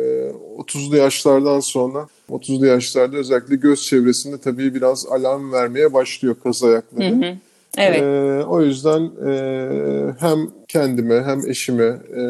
30'lu 0.58 0.98
yaşlardan 0.98 1.60
sonra 1.60 2.08
30'lu 2.30 2.66
yaşlarda 2.66 3.18
özellikle 3.18 3.56
göz 3.56 3.84
çevresinde 3.84 4.38
tabii 4.38 4.76
biraz 4.76 5.06
alarm 5.06 5.52
vermeye 5.52 5.94
başlıyor 5.94 6.36
kaz 6.44 6.64
ayakları. 6.64 7.12
Hı 7.12 7.26
hı. 7.26 7.38
Evet. 7.78 8.02
E, 8.02 8.46
o 8.46 8.62
yüzden 8.62 9.12
e, 9.28 10.14
hem 10.20 10.50
kendime 10.68 11.24
hem 11.24 11.50
eşime 11.50 11.84
e, 11.84 12.24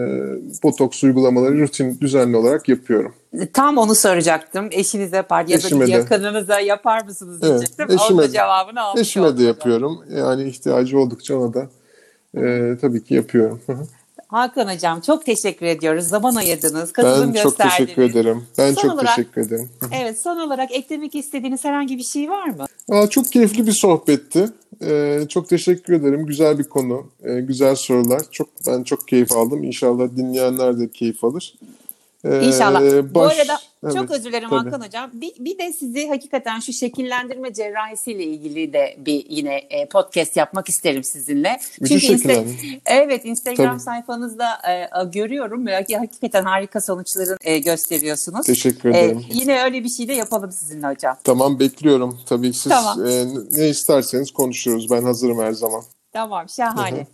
botoks 0.64 1.04
uygulamaları 1.04 1.60
rutin 1.60 2.00
düzenli 2.02 2.38
olarak 2.38 2.70
yapıyorum. 2.70 3.14
Tam 3.54 3.78
onu 3.78 3.96
soracaktım. 3.96 4.70
Eşinize 4.72 5.16
yapar 5.16 5.48
ya 5.48 5.58
eşime 5.58 5.88
da 5.88 5.92
yakınınıza 5.92 6.60
yapar 6.60 7.04
mısınız 7.06 7.42
diyecektim. 7.42 7.86
Eşime, 7.86 8.02
Onun 8.10 8.18
da 8.18 8.32
cevabını 8.32 8.82
almış 8.82 9.02
Eşime 9.02 9.38
de 9.38 9.44
yapıyorum. 9.44 10.04
Yani 10.10 10.44
ihtiyacı 10.44 11.00
oldukça 11.00 11.38
ona 11.38 11.54
da 11.54 11.70
e, 12.38 12.78
tabii 12.82 13.04
ki 13.04 13.14
yapıyorum. 13.14 13.62
Hakan 14.32 14.76
Hocam 14.76 15.02
çok 15.02 15.26
teşekkür 15.26 15.66
ediyoruz. 15.66 16.08
Zaman 16.08 16.36
ayırdınız, 16.36 16.92
katılım 16.92 17.34
ben 17.34 17.44
çok 17.44 17.58
teşekkür 17.58 18.02
ederim. 18.02 18.44
Ben 18.58 18.74
son 18.74 18.82
çok 18.82 18.94
olarak, 18.94 19.16
teşekkür 19.16 19.42
ederim. 19.42 19.70
evet 20.02 20.22
son 20.22 20.38
olarak 20.38 20.72
eklemek 20.72 21.16
istediğiniz 21.16 21.66
herhangi 21.66 21.98
bir 21.98 22.04
şey 22.04 22.30
var 22.30 22.48
mı? 22.48 22.66
Aa, 22.90 23.08
çok 23.08 23.32
keyifli 23.32 23.68
bir 23.68 23.72
sohbetti. 23.72 24.50
Ee, 24.82 25.20
çok 25.30 25.50
teşekkür 25.50 25.94
ederim. 25.94 26.26
Güzel 26.26 26.60
bir 26.60 26.64
konu, 26.64 27.08
ee, 27.24 27.40
güzel 27.40 27.76
sorular. 27.76 28.22
Çok 28.32 28.48
Ben 28.68 28.84
çok 28.84 29.08
keyif 29.08 29.32
aldım. 29.32 29.64
İnşallah 29.64 30.16
dinleyenler 30.16 30.80
de 30.80 30.92
keyif 30.92 31.24
alır. 31.24 31.56
Ee, 32.26 32.42
İnşallah. 32.48 32.82
Baş... 32.82 33.14
Bu 33.14 33.22
arada 33.22 33.60
evet, 33.84 33.96
çok 33.96 34.12
özür 34.12 34.30
dilerim 34.30 34.50
tabii. 34.50 34.70
Hakan 34.70 34.86
Hocam. 34.86 35.10
Bir, 35.14 35.34
bir 35.40 35.58
de 35.58 35.74
sizi 35.74 36.08
hakikaten 36.08 36.60
şu 36.60 36.74
şekillendirme 36.74 37.54
cerrahisiyle 37.54 38.24
ilgili 38.24 38.74
de 38.74 38.96
bir 38.98 39.26
yine 39.30 39.56
e, 39.56 39.86
podcast 39.86 40.38
yapmak 40.38 40.70
isterim 40.70 41.04
sizinle. 41.04 41.60
Çünkü 41.88 42.06
insta- 42.06 42.80
evet 42.86 43.26
Instagram 43.26 43.70
tabii. 43.70 43.80
sayfanızda 43.80 44.48
e, 44.70 45.04
görüyorum. 45.06 45.66
Belki 45.66 45.98
hakikaten 45.98 46.44
harika 46.44 46.82
sonuçların 46.82 47.38
e, 47.42 47.60
gösteriyorsunuz. 47.60 48.46
Teşekkür 48.46 48.90
e, 48.90 49.00
ederim. 49.00 49.18
E, 49.18 49.24
yine 49.34 49.64
öyle 49.64 49.84
bir 49.84 49.90
şey 49.90 50.08
de 50.08 50.14
yapalım 50.14 50.52
sizinle 50.52 50.88
hocam. 50.88 51.18
Tamam 51.24 51.60
bekliyorum. 51.60 52.20
Tabii 52.26 52.54
siz 52.54 52.72
tamam. 52.72 53.06
e, 53.06 53.26
ne 53.52 53.70
isterseniz 53.70 54.32
konuşuyoruz. 54.32 54.90
Ben 54.90 55.04
hazırım 55.04 55.40
her 55.40 55.52
zaman. 55.52 55.84
Tamam 56.14 56.50
şahane. 56.50 56.98
Hı-hı. 56.98 57.06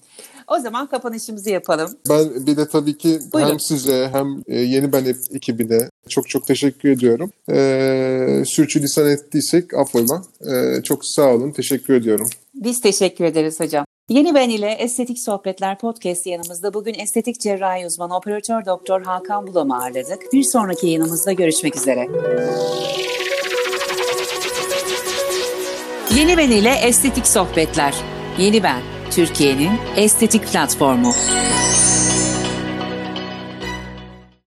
O 0.47 0.59
zaman 0.59 0.87
kapanışımızı 0.87 1.49
yapalım. 1.49 1.97
Ben 2.09 2.47
bir 2.47 2.57
de 2.57 2.67
tabii 2.67 2.97
ki 2.97 3.19
Buyurun. 3.33 3.49
hem 3.51 3.59
size 3.59 4.09
hem 4.11 4.43
e, 4.47 4.59
Yeni 4.59 4.93
Ben 4.93 5.05
ekibine 5.33 5.89
çok 6.09 6.29
çok 6.29 6.47
teşekkür 6.47 6.89
ediyorum. 6.89 7.31
Ee, 7.51 8.43
sürçülisan 8.45 9.09
ettiysek 9.09 9.73
affola. 9.73 10.21
Ee, 10.41 10.83
çok 10.83 11.05
sağ 11.05 11.33
olun. 11.33 11.51
Teşekkür 11.51 11.93
ediyorum. 11.93 12.29
Biz 12.55 12.81
teşekkür 12.81 13.25
ederiz 13.25 13.59
hocam. 13.59 13.85
Yeni 14.09 14.35
Ben 14.35 14.49
ile 14.49 14.71
Estetik 14.71 15.19
Sohbetler 15.19 15.77
Podcast 15.79 16.27
yanımızda 16.27 16.73
bugün 16.73 16.93
estetik 16.93 17.39
cerrahi 17.39 17.85
uzmanı 17.85 18.17
operatör 18.17 18.65
doktor 18.65 19.01
Hakan 19.01 19.47
Bulam'ı 19.47 19.77
ağırladık. 19.81 20.33
Bir 20.33 20.43
sonraki 20.43 20.87
yanımızda 20.87 21.31
görüşmek 21.31 21.75
üzere. 21.77 22.07
Yeni 26.15 26.37
Ben 26.37 26.51
ile 26.51 26.73
Estetik 26.83 27.27
Sohbetler. 27.27 27.95
Yeni 28.39 28.63
Ben 28.63 28.96
Türkiye'nin 29.17 29.71
estetik 29.95 30.51
platformu. 30.51 31.13